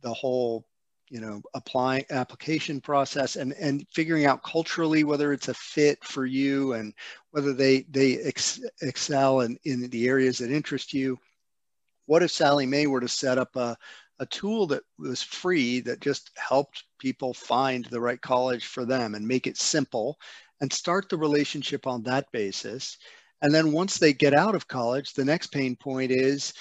[0.00, 0.64] The whole
[1.10, 6.24] you know applying application process and and figuring out culturally whether it's a fit for
[6.24, 6.94] you and
[7.32, 11.18] whether they they ex- excel in in the areas that interest you
[12.06, 13.76] what if Sallie Mae were to set up a,
[14.22, 19.16] a tool that was free that just helped people find the right college for them
[19.16, 20.16] and make it simple
[20.60, 22.98] and start the relationship on that basis.
[23.42, 26.54] And then once they get out of college, the next pain point is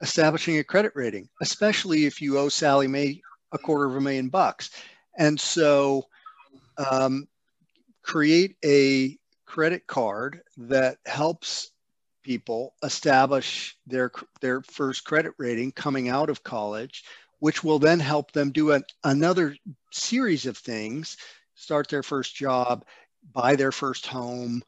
[0.00, 4.28] establishing a credit rating, especially if you owe Sallie Mae a quarter of a million
[4.28, 4.70] bucks.
[5.18, 6.04] And so
[6.78, 7.26] um,
[8.02, 11.72] create a credit card that helps
[12.30, 14.08] people establish their
[14.40, 17.02] their first credit rating coming out of college
[17.40, 19.56] which will then help them do an, another
[19.90, 21.16] series of things
[21.56, 22.84] start their first job
[23.32, 24.62] buy their first home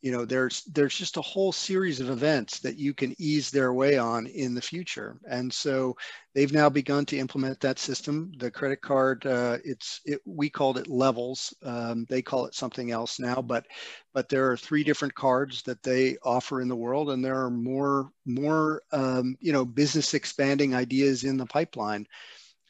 [0.00, 3.72] you know there's there's just a whole series of events that you can ease their
[3.72, 5.18] way on in the future.
[5.28, 5.96] And so
[6.34, 8.32] they've now begun to implement that system.
[8.38, 11.52] The credit card uh, it's it, we called it levels.
[11.64, 13.66] Um, they call it something else now but
[14.14, 17.50] but there are three different cards that they offer in the world and there are
[17.50, 22.06] more more um, you know business expanding ideas in the pipeline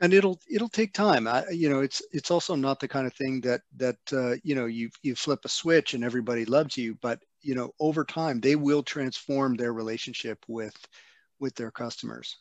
[0.01, 1.26] and it'll it'll take time.
[1.26, 4.55] I, you know, it's it's also not the kind of thing that that uh, you
[4.55, 8.40] know you you flip a switch and everybody loves you, but you know over time
[8.40, 10.76] they will transform their relationship with
[11.40, 12.36] with their customers.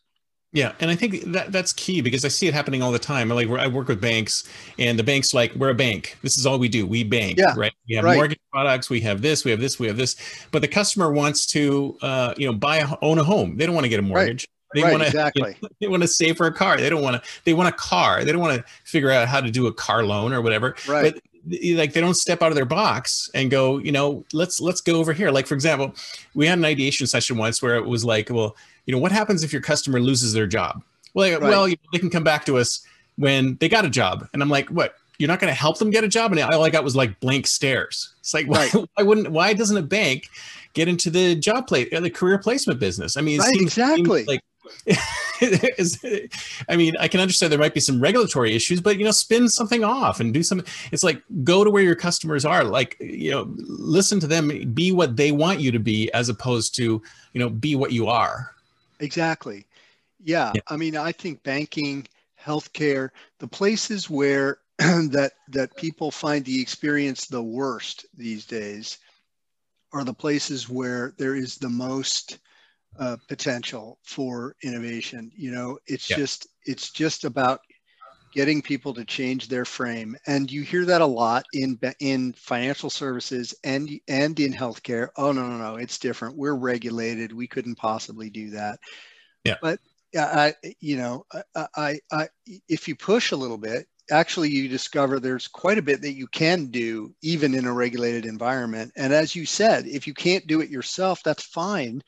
[0.53, 3.27] Yeah, and I think that that's key because I see it happening all the time.
[3.29, 4.47] Like I work with banks,
[4.79, 6.17] and the banks like we're a bank.
[6.21, 6.87] This is all we do.
[6.87, 7.73] We bank, yeah, right?
[7.89, 8.15] We have right.
[8.15, 8.89] mortgage products.
[8.89, 9.43] We have this.
[9.43, 9.77] We have this.
[9.77, 10.15] We have this.
[10.51, 13.57] But the customer wants to, uh, you know, buy a, own a home.
[13.57, 14.47] They don't want to get a mortgage.
[14.49, 14.56] Right.
[14.73, 15.55] They right, want to exactly.
[15.55, 16.77] You know, they want to save for a car.
[16.77, 17.29] They don't want to.
[17.45, 18.23] They want a car.
[18.23, 20.75] They don't want to figure out how to do a car loan or whatever.
[20.87, 21.13] Right.
[21.13, 24.81] But like they don't step out of their box and go, you know, let's let's
[24.81, 25.31] go over here.
[25.31, 25.95] Like for example,
[26.33, 28.55] we had an ideation session once where it was like, well,
[28.85, 30.83] you know, what happens if your customer loses their job?
[31.13, 31.41] Well, right.
[31.41, 34.69] well, they can come back to us when they got a job, and I'm like,
[34.69, 34.95] what?
[35.19, 37.19] You're not going to help them get a job, and all I got was like
[37.19, 38.13] blank stares.
[38.19, 38.87] It's like, why, right.
[38.93, 39.31] why wouldn't?
[39.31, 40.29] Why doesn't a bank
[40.73, 43.17] get into the job play, uh, the career placement business?
[43.17, 44.19] I mean, right, seems, exactly.
[44.19, 44.41] Seems like
[46.69, 49.49] I mean, I can understand there might be some regulatory issues, but you know, spin
[49.49, 50.67] something off and do something.
[50.91, 52.63] It's like go to where your customers are.
[52.63, 56.75] Like you know, listen to them, be what they want you to be, as opposed
[56.75, 57.01] to
[57.33, 58.55] you know, be what you are.
[58.99, 59.65] Exactly.
[60.23, 60.51] Yeah.
[60.55, 60.61] yeah.
[60.67, 62.07] I mean, I think banking,
[62.43, 63.09] healthcare,
[63.39, 68.97] the places where that that people find the experience the worst these days
[69.93, 72.39] are the places where there is the most
[72.99, 75.31] uh, potential for innovation.
[75.35, 76.17] You know, it's yeah.
[76.17, 77.61] just it's just about
[78.33, 82.89] getting people to change their frame, and you hear that a lot in in financial
[82.89, 85.09] services and and in healthcare.
[85.15, 86.37] Oh no no no, it's different.
[86.37, 87.31] We're regulated.
[87.33, 88.79] We couldn't possibly do that.
[89.43, 89.57] Yeah.
[89.61, 89.79] But
[90.15, 91.25] I, you know,
[91.55, 92.29] I, I, I,
[92.67, 96.27] if you push a little bit, actually you discover there's quite a bit that you
[96.27, 98.91] can do even in a regulated environment.
[98.95, 102.01] And as you said, if you can't do it yourself, that's fine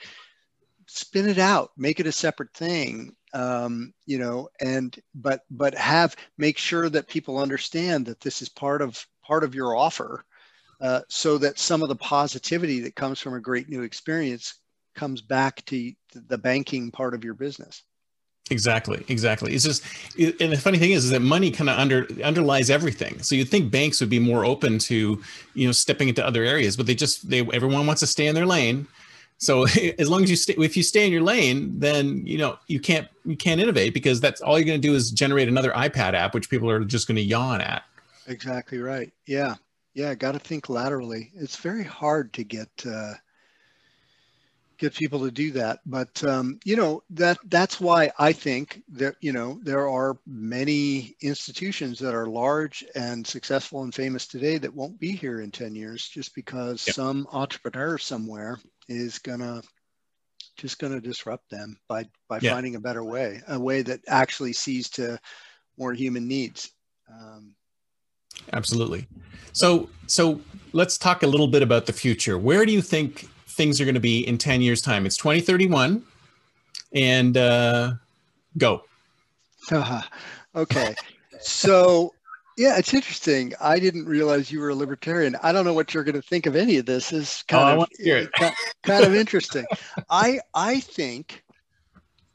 [0.90, 6.16] spin it out make it a separate thing um, you know and but but have
[6.38, 10.26] make sure that people understand that this is part of part of your offer
[10.82, 14.56] uh, so that some of the positivity that comes from a great new experience
[14.96, 17.84] comes back to the banking part of your business
[18.52, 19.54] Exactly, exactly.
[19.54, 19.84] It's just,
[20.18, 23.22] and the funny thing is, is that money kind of under underlies everything.
[23.22, 25.22] So you'd think banks would be more open to,
[25.54, 28.34] you know, stepping into other areas, but they just they everyone wants to stay in
[28.34, 28.88] their lane,
[29.40, 29.66] so
[29.98, 32.80] as long as you stay, if you stay in your lane, then you know you
[32.80, 36.14] can't you can't innovate because that's all you're going to do is generate another iPad
[36.14, 37.84] app, which people are just going to yawn at.
[38.28, 39.12] Exactly right.
[39.26, 39.56] Yeah,
[39.96, 40.14] yeah.
[40.14, 41.32] Got to think laterally.
[41.34, 43.14] It's very hard to get uh,
[44.78, 49.16] get people to do that, but um, you know that that's why I think that
[49.22, 54.76] you know there are many institutions that are large and successful and famous today that
[54.76, 56.94] won't be here in ten years just because yep.
[56.94, 58.60] some entrepreneur somewhere
[58.90, 59.62] is gonna
[60.58, 62.54] just gonna disrupt them by by yeah.
[62.54, 65.18] finding a better way, a way that actually sees to
[65.78, 66.72] more human needs.
[67.10, 67.56] Um,
[68.54, 69.08] Absolutely.
[69.54, 70.42] So so
[70.74, 72.38] let's talk a little bit about the future.
[72.38, 75.06] Where do you think things are going to be in 10 years time?
[75.06, 76.04] It's 2031
[76.94, 77.94] and uh,
[78.58, 78.84] go.
[80.56, 80.96] okay.
[81.42, 82.14] So
[82.60, 83.54] yeah, it's interesting.
[83.62, 85.38] I didn't realize you were a libertarian.
[85.42, 87.14] I don't know what you're going to think of any of this.
[87.14, 88.54] Is kind oh, of
[88.84, 89.66] kind of interesting.
[90.10, 91.42] I I think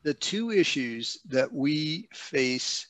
[0.03, 2.87] the two issues that we face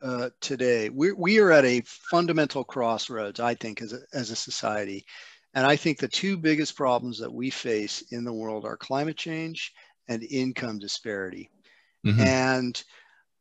[0.00, 3.40] uh, today, we we are at a fundamental crossroads.
[3.40, 5.06] I think as a, as a society,
[5.54, 9.16] and I think the two biggest problems that we face in the world are climate
[9.16, 9.72] change
[10.06, 11.50] and income disparity.
[12.06, 12.20] Mm-hmm.
[12.20, 12.84] And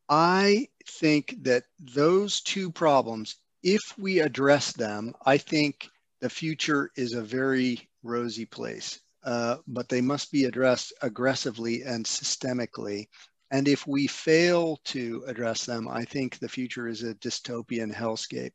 [0.09, 5.89] I think that those two problems, if we address them, I think
[6.21, 8.99] the future is a very rosy place.
[9.23, 13.07] Uh, but they must be addressed aggressively and systemically.
[13.49, 18.53] And if we fail to address them, I think the future is a dystopian hellscape.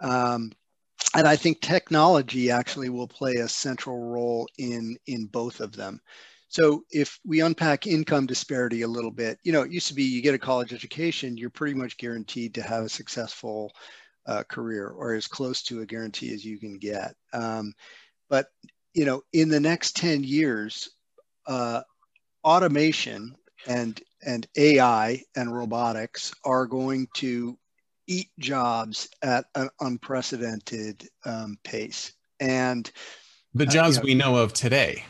[0.00, 0.52] Um,
[1.14, 6.00] and I think technology actually will play a central role in in both of them.
[6.48, 10.04] So if we unpack income disparity a little bit, you know, it used to be
[10.04, 13.70] you get a college education, you're pretty much guaranteed to have a successful
[14.26, 17.14] uh, career or as close to a guarantee as you can get.
[17.32, 17.74] Um,
[18.30, 18.48] but
[18.94, 20.88] you know, in the next 10 years,
[21.46, 21.82] uh,
[22.44, 23.36] automation
[23.66, 27.58] and and AI and robotics are going to
[28.06, 32.12] eat jobs at an unprecedented um, pace.
[32.40, 32.90] And
[33.54, 35.04] the jobs uh, you know, we know of today.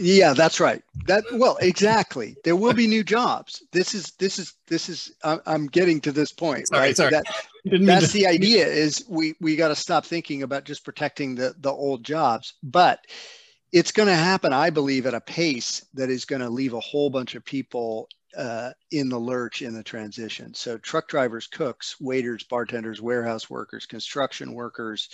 [0.00, 0.82] Yeah, that's right.
[1.06, 2.36] That well, exactly.
[2.42, 3.62] There will be new jobs.
[3.70, 5.12] This is this is this is.
[5.22, 6.96] I'm getting to this point, sorry, right?
[6.96, 7.10] Sorry.
[7.10, 7.24] That,
[7.84, 8.66] that's the idea.
[8.66, 13.06] Is we we got to stop thinking about just protecting the the old jobs, but
[13.72, 16.80] it's going to happen, I believe, at a pace that is going to leave a
[16.80, 20.54] whole bunch of people uh, in the lurch in the transition.
[20.54, 25.08] So truck drivers, cooks, waiters, bartenders, warehouse workers, construction workers,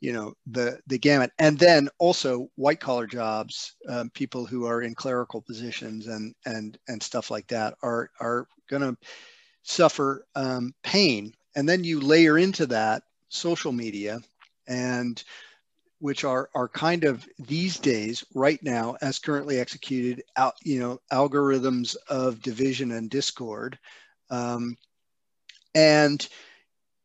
[0.00, 4.82] you know, the the gamut, and then also white collar jobs, um, people who are
[4.82, 8.96] in clerical positions and and and stuff like that are are going to
[9.62, 11.32] suffer um, pain.
[11.56, 14.20] And then you layer into that social media
[14.66, 15.22] and
[16.00, 21.00] which are are kind of these days right now as currently executed out you know
[21.12, 23.78] algorithms of division and discord.
[24.30, 24.76] Um,
[25.74, 26.26] and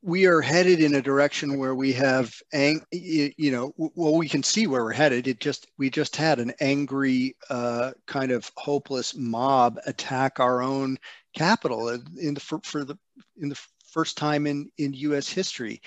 [0.02, 4.44] we are headed in a direction where we have ang- you know well we can
[4.44, 5.28] see where we're headed.
[5.28, 10.98] It just we just had an angry uh, kind of hopeless mob attack our own
[11.34, 11.90] Capitol
[12.20, 12.98] in the for, for the
[13.42, 15.82] in the first time in in US history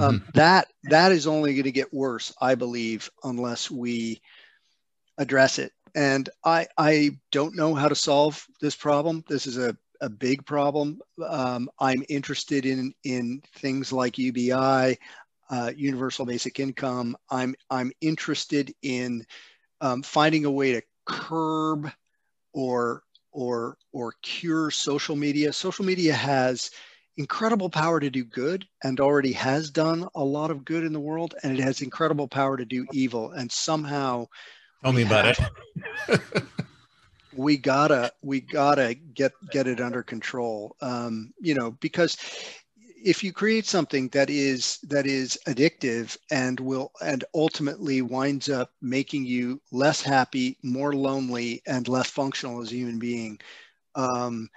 [0.00, 0.30] um, mm-hmm.
[0.34, 4.20] that that is only going to get worse, I believe, unless we
[5.18, 5.72] address it.
[5.94, 9.24] And I I don't know how to solve this problem.
[9.28, 11.00] This is a a big problem.
[11.26, 14.98] Um, I'm interested in in things like UBI,
[15.50, 17.16] uh, universal basic income.
[17.30, 19.26] I'm I'm interested in
[19.80, 21.90] um, finding a way to curb
[22.52, 25.52] or or or cure social media.
[25.52, 26.70] Social media has
[27.20, 30.98] incredible power to do good and already has done a lot of good in the
[30.98, 33.30] world and it has incredible power to do evil.
[33.32, 34.26] And somehow
[34.82, 35.50] tell me about have,
[36.08, 36.22] it.
[37.36, 40.74] we gotta we gotta get get it under control.
[40.80, 42.16] Um, you know because
[43.04, 48.72] if you create something that is that is addictive and will and ultimately winds up
[48.80, 53.38] making you less happy more lonely and less functional as a human being
[53.94, 54.48] um,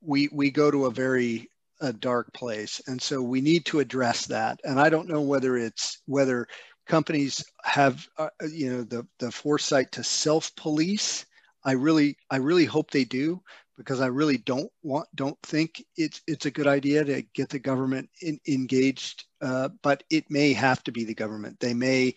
[0.00, 2.80] we we go to a very a dark place.
[2.86, 4.60] And so we need to address that.
[4.64, 6.46] And i don't know whether it's whether
[6.86, 11.26] companies have uh, you know the the foresight to self police
[11.64, 13.42] i really i really hope they do
[13.76, 17.58] because i really don't want don't think it's it's a good idea to get the
[17.58, 21.58] government in, engaged uh, but it may have to be the government.
[21.60, 22.14] They may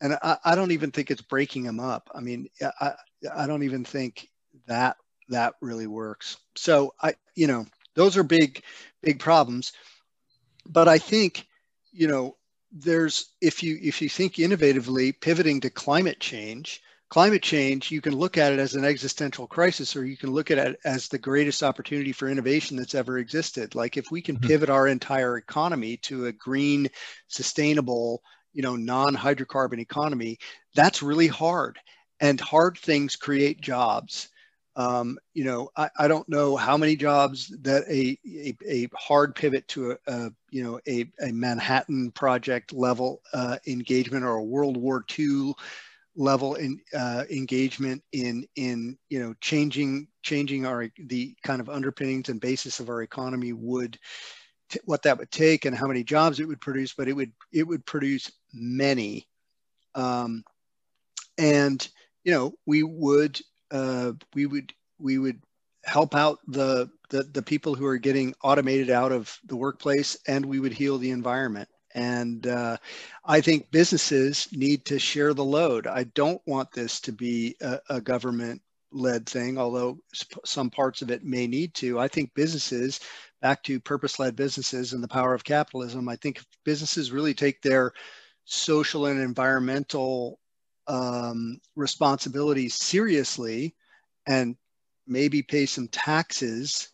[0.00, 2.10] and I, I don't even think it's breaking them up.
[2.14, 2.48] I mean
[2.80, 2.92] i
[3.34, 4.28] i don't even think
[4.66, 4.96] that
[5.28, 6.36] that really works.
[6.54, 8.62] So I, you know, those are big,
[9.02, 9.72] big problems.
[10.66, 11.46] But I think,
[11.92, 12.36] you know,
[12.72, 18.14] there's if you if you think innovatively, pivoting to climate change, climate change, you can
[18.14, 21.18] look at it as an existential crisis, or you can look at it as the
[21.18, 23.74] greatest opportunity for innovation that's ever existed.
[23.74, 24.48] Like if we can mm-hmm.
[24.48, 26.88] pivot our entire economy to a green,
[27.28, 28.22] sustainable,
[28.52, 30.38] you know, non-hydrocarbon economy,
[30.74, 31.78] that's really hard.
[32.20, 34.28] And hard things create jobs.
[34.76, 39.34] Um, you know, I, I, don't know how many jobs that a, a, a hard
[39.34, 44.44] pivot to a, a, you know a, a Manhattan Project level uh, engagement or a
[44.44, 45.54] World War II
[46.14, 52.28] level in uh, engagement in in you know changing changing our the kind of underpinnings
[52.28, 53.98] and basis of our economy would
[54.84, 57.66] what that would take and how many jobs it would produce, but it would it
[57.66, 59.28] would produce many,
[59.94, 60.44] um,
[61.38, 61.88] and
[62.24, 63.40] you know we would
[63.70, 65.40] uh, we would we would
[65.84, 70.44] help out the, the the people who are getting automated out of the workplace, and
[70.44, 71.68] we would heal the environment.
[71.94, 72.76] And uh,
[73.24, 75.86] I think businesses need to share the load.
[75.86, 78.60] I don't want this to be a, a government
[78.92, 79.98] led thing, although
[80.44, 81.98] some parts of it may need to.
[81.98, 83.00] I think businesses,
[83.40, 87.62] back to purpose led businesses and the power of capitalism, I think businesses really take
[87.62, 87.92] their
[88.44, 90.38] social and environmental
[90.88, 93.74] um, responsibilities seriously
[94.26, 94.56] and
[95.06, 96.90] maybe pay some taxes,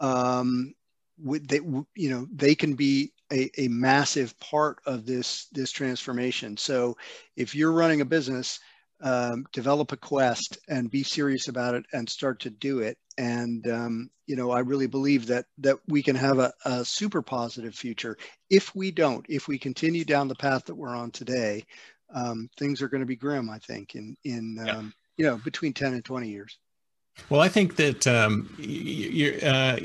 [0.00, 0.74] um,
[1.18, 1.60] they,
[1.94, 6.56] you know, they can be a, a massive part of this this transformation.
[6.56, 6.96] So
[7.36, 8.58] if you're running a business,
[9.00, 12.96] um, develop a quest and be serious about it and start to do it.
[13.18, 17.22] And um, you know, I really believe that that we can have a, a, super
[17.22, 18.16] positive future.
[18.50, 21.64] If we don't, if we continue down the path that we're on today,
[22.14, 23.50] um, things are going to be grim.
[23.50, 24.76] I think in in yeah.
[24.76, 26.58] Um, you know between ten and twenty years.
[27.28, 29.78] Well, I think that um, you're uh,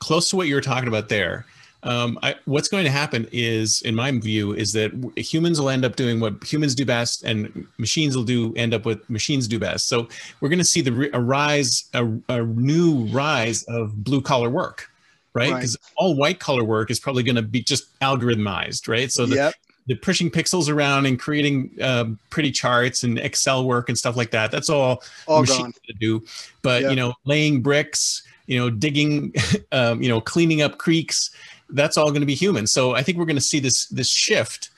[0.00, 1.46] close to what you were talking about there.
[1.82, 5.84] Um, I, what's going to happen is, in my view, is that humans will end
[5.84, 9.58] up doing what humans do best, and machines will do end up with machines do
[9.58, 9.86] best.
[9.88, 10.08] So
[10.40, 14.90] we're going to see the a rise, a, a new rise of blue collar work,
[15.34, 15.54] right?
[15.54, 15.92] Because right.
[15.96, 19.12] all white collar work is probably going to be just algorithmized, right?
[19.12, 19.54] So the, yep.
[19.86, 24.30] The pushing pixels around and creating uh, pretty charts and Excel work and stuff like
[24.30, 24.50] that.
[24.50, 25.96] That's all, all machines gone.
[25.98, 26.24] do.
[26.62, 29.34] But you know, laying bricks, you know, digging,
[29.72, 31.30] um, you know, cleaning up creeks
[31.70, 32.66] that's all going to be human.
[32.66, 34.70] So I think we're going to see this this shift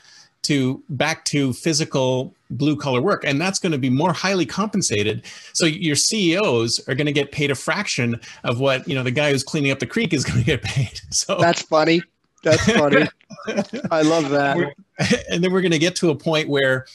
[0.43, 5.25] to back to physical blue collar work and that's going to be more highly compensated
[5.53, 9.11] so your ceos are going to get paid a fraction of what you know the
[9.11, 12.01] guy who's cleaning up the creek is going to get paid so that's funny
[12.45, 13.09] that's funny
[13.91, 14.73] i love that
[15.31, 16.87] and then we're going to get to a point where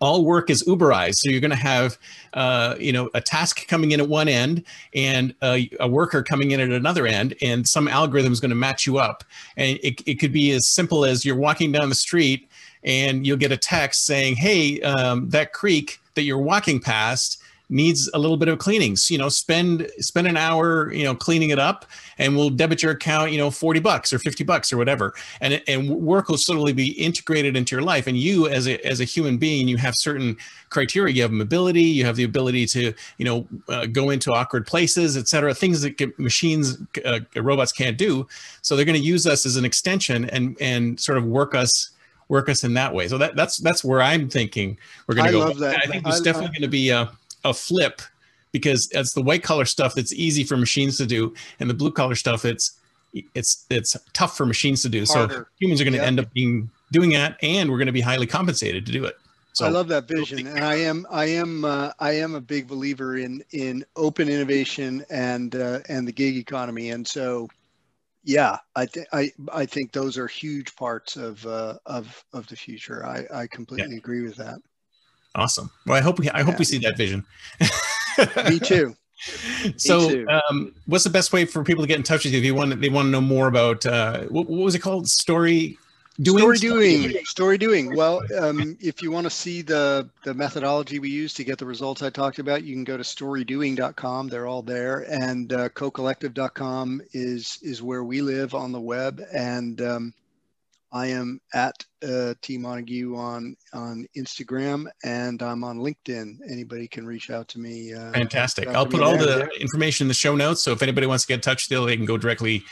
[0.00, 1.14] all work is Uberized.
[1.16, 1.98] So you're going to have,
[2.34, 4.64] uh, you know, a task coming in at one end
[4.94, 8.56] and a, a worker coming in at another end, and some algorithm is going to
[8.56, 9.24] match you up.
[9.56, 12.48] And it, it could be as simple as you're walking down the street
[12.82, 18.10] and you'll get a text saying, "Hey, um, that creek that you're walking past." Needs
[18.14, 18.96] a little bit of cleaning.
[18.96, 21.86] So, you know, spend spend an hour, you know, cleaning it up,
[22.18, 25.62] and we'll debit your account, you know, forty bucks or fifty bucks or whatever, and
[25.66, 28.06] and work will slowly be integrated into your life.
[28.06, 30.36] And you, as a as a human being, you have certain
[30.70, 31.14] criteria.
[31.14, 35.16] You have mobility, you have the ability to, you know, uh, go into awkward places,
[35.16, 35.54] etc.
[35.54, 38.26] Things that machines, uh, robots can't do.
[38.62, 41.90] So they're going to use us as an extension and and sort of work us
[42.28, 43.08] work us in that way.
[43.08, 45.38] So that that's that's where I'm thinking we're going to go.
[45.40, 45.80] Love that.
[45.82, 47.10] I think there's I, definitely going to be a
[47.44, 48.02] a flip
[48.52, 51.90] because it's the white collar stuff that's easy for machines to do, and the blue
[51.90, 52.78] collar stuff it's
[53.34, 55.04] it's it's tough for machines to do.
[55.04, 55.34] Harder.
[55.34, 56.06] So humans are going to yep.
[56.06, 59.16] end up being doing that, and we're going to be highly compensated to do it.
[59.54, 62.66] So I love that vision, and I am I am uh, I am a big
[62.66, 67.48] believer in in open innovation and uh, and the gig economy, and so
[68.24, 72.56] yeah, I think I I think those are huge parts of uh, of of the
[72.56, 73.06] future.
[73.06, 73.98] I I completely yeah.
[73.98, 74.58] agree with that.
[75.34, 75.70] Awesome.
[75.86, 77.24] Well, I hope we I hope we see that vision.
[78.48, 78.94] Me too.
[79.76, 80.26] so, too.
[80.28, 82.54] Um, what's the best way for people to get in touch with you if you
[82.54, 85.08] want they want to know more about uh, what, what was it called?
[85.08, 85.78] Story
[86.20, 86.38] doing.
[86.38, 87.24] Story doing.
[87.24, 87.96] Story doing.
[87.96, 91.66] Well, um, if you want to see the the methodology we use to get the
[91.66, 94.28] results I talked about, you can go to storydoing.com.
[94.28, 99.80] They're all there, and uh, cocollective.com is is where we live on the web, and
[99.80, 100.14] um,
[100.94, 101.74] I am at
[102.08, 106.38] uh, T Montague on on Instagram and I'm on LinkedIn.
[106.48, 107.92] Anybody can reach out to me.
[107.92, 108.68] Uh, Fantastic.
[108.68, 110.62] I'll put all the information in the show notes.
[110.62, 112.62] So if anybody wants to get in touch still, they can go directly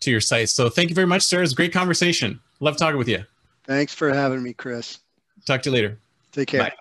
[0.00, 0.50] to your site.
[0.50, 1.42] So thank you very much, sir.
[1.42, 2.38] It's a great conversation.
[2.60, 3.24] Love talking with you.
[3.64, 4.98] Thanks for having me, Chris.
[5.46, 5.98] Talk to you later.
[6.32, 6.64] Take care.
[6.64, 6.72] Bye.